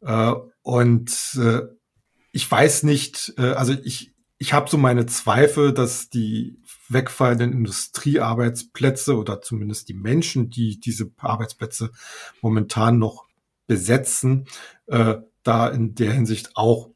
Äh, 0.01 0.33
und 0.61 1.39
äh, 1.41 1.61
ich 2.31 2.49
weiß 2.49 2.83
nicht, 2.83 3.33
äh, 3.37 3.51
also 3.51 3.73
ich, 3.83 4.10
ich 4.41 4.53
habe 4.53 4.67
so 4.67 4.79
meine 4.79 5.05
Zweifel, 5.05 5.71
dass 5.71 6.09
die 6.09 6.57
wegfallenden 6.89 7.53
Industriearbeitsplätze 7.53 9.15
oder 9.15 9.39
zumindest 9.43 9.87
die 9.87 9.93
Menschen, 9.93 10.49
die 10.49 10.79
diese 10.79 11.11
Arbeitsplätze 11.19 11.91
momentan 12.41 12.97
noch 12.97 13.27
besetzen, 13.67 14.47
äh, 14.87 15.17
da 15.43 15.67
in 15.67 15.93
der 15.93 16.13
Hinsicht 16.13 16.53
auch 16.55 16.89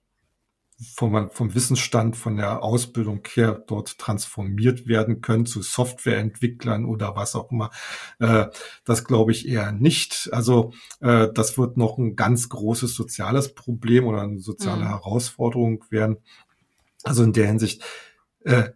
vom, 0.95 1.29
vom 1.29 1.53
Wissensstand, 1.53 2.17
von 2.17 2.36
der 2.36 2.63
Ausbildung 2.63 3.21
her 3.34 3.63
dort 3.67 3.99
transformiert 3.99 4.88
werden 4.88 5.21
können 5.21 5.45
zu 5.45 5.62
Softwareentwicklern 5.62 6.86
oder 6.86 7.15
was 7.15 7.36
auch 7.36 7.51
immer. 7.51 7.69
Äh, 8.19 8.47
das 8.84 9.05
glaube 9.05 9.31
ich 9.31 9.47
eher 9.47 9.71
nicht. 9.71 10.29
Also 10.31 10.73
äh, 10.99 11.27
das 11.31 11.60
wird 11.60 11.77
noch 11.77 11.99
ein 11.99 12.15
ganz 12.15 12.49
großes 12.49 12.95
soziales 12.95 13.53
Problem 13.53 14.05
oder 14.08 14.23
eine 14.23 14.39
soziale 14.39 14.86
mhm. 14.86 14.89
Herausforderung 14.89 15.86
werden. 15.91 16.17
Also 17.06 17.24
in 17.24 17.34
der 17.34 17.48
Hinsicht, 17.48 17.84
äh, 18.44 18.72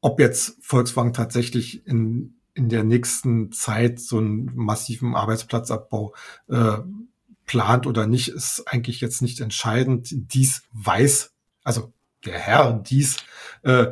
ob 0.00 0.20
jetzt 0.20 0.58
Volkswagen 0.60 1.12
tatsächlich 1.12 1.86
in, 1.86 2.36
in 2.54 2.68
der 2.68 2.84
nächsten 2.84 3.50
Zeit 3.50 3.98
so 3.98 4.18
einen 4.18 4.52
massiven 4.54 5.16
Arbeitsplatzabbau 5.16 6.14
äh, 6.48 6.78
plant 7.46 7.86
oder 7.86 8.06
nicht, 8.06 8.28
ist 8.28 8.64
eigentlich 8.66 9.00
jetzt 9.00 9.22
nicht 9.22 9.40
entscheidend. 9.40 10.08
Dies 10.12 10.62
weiß, 10.72 11.32
also 11.64 11.92
der 12.24 12.38
Herr 12.38 12.72
dies 12.74 13.16
äh, 13.62 13.86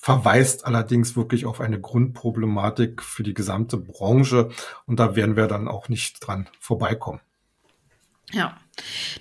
verweist 0.00 0.66
allerdings 0.66 1.16
wirklich 1.16 1.46
auf 1.46 1.60
eine 1.60 1.80
Grundproblematik 1.80 3.02
für 3.02 3.22
die 3.22 3.34
gesamte 3.34 3.76
Branche 3.76 4.50
und 4.86 4.98
da 4.98 5.14
werden 5.16 5.36
wir 5.36 5.46
dann 5.46 5.68
auch 5.68 5.88
nicht 5.88 6.26
dran 6.26 6.48
vorbeikommen. 6.58 7.20
Ja. 8.32 8.56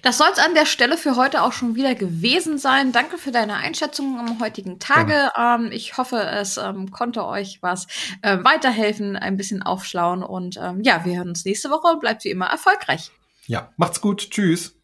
Das 0.01 0.17
soll 0.17 0.29
es 0.31 0.39
an 0.39 0.53
der 0.55 0.65
Stelle 0.65 0.97
für 0.97 1.15
heute 1.15 1.43
auch 1.43 1.51
schon 1.51 1.75
wieder 1.75 1.93
gewesen 1.95 2.57
sein. 2.57 2.91
Danke 2.91 3.17
für 3.17 3.31
deine 3.31 3.55
Einschätzung 3.55 4.19
am 4.19 4.39
heutigen 4.39 4.79
Tage. 4.79 5.31
Ähm, 5.37 5.71
ich 5.71 5.97
hoffe, 5.97 6.17
es 6.17 6.57
ähm, 6.57 6.91
konnte 6.91 7.25
euch 7.25 7.59
was 7.61 7.87
äh, 8.21 8.37
weiterhelfen, 8.43 9.15
ein 9.15 9.37
bisschen 9.37 9.61
aufschlauen. 9.61 10.23
Und 10.23 10.57
ähm, 10.57 10.81
ja, 10.81 11.05
wir 11.05 11.17
hören 11.17 11.29
uns 11.29 11.45
nächste 11.45 11.69
Woche. 11.69 11.97
Bleibt 11.97 12.23
wie 12.23 12.29
immer 12.29 12.47
erfolgreich. 12.47 13.11
Ja, 13.47 13.71
macht's 13.77 14.01
gut. 14.01 14.29
Tschüss. 14.31 14.80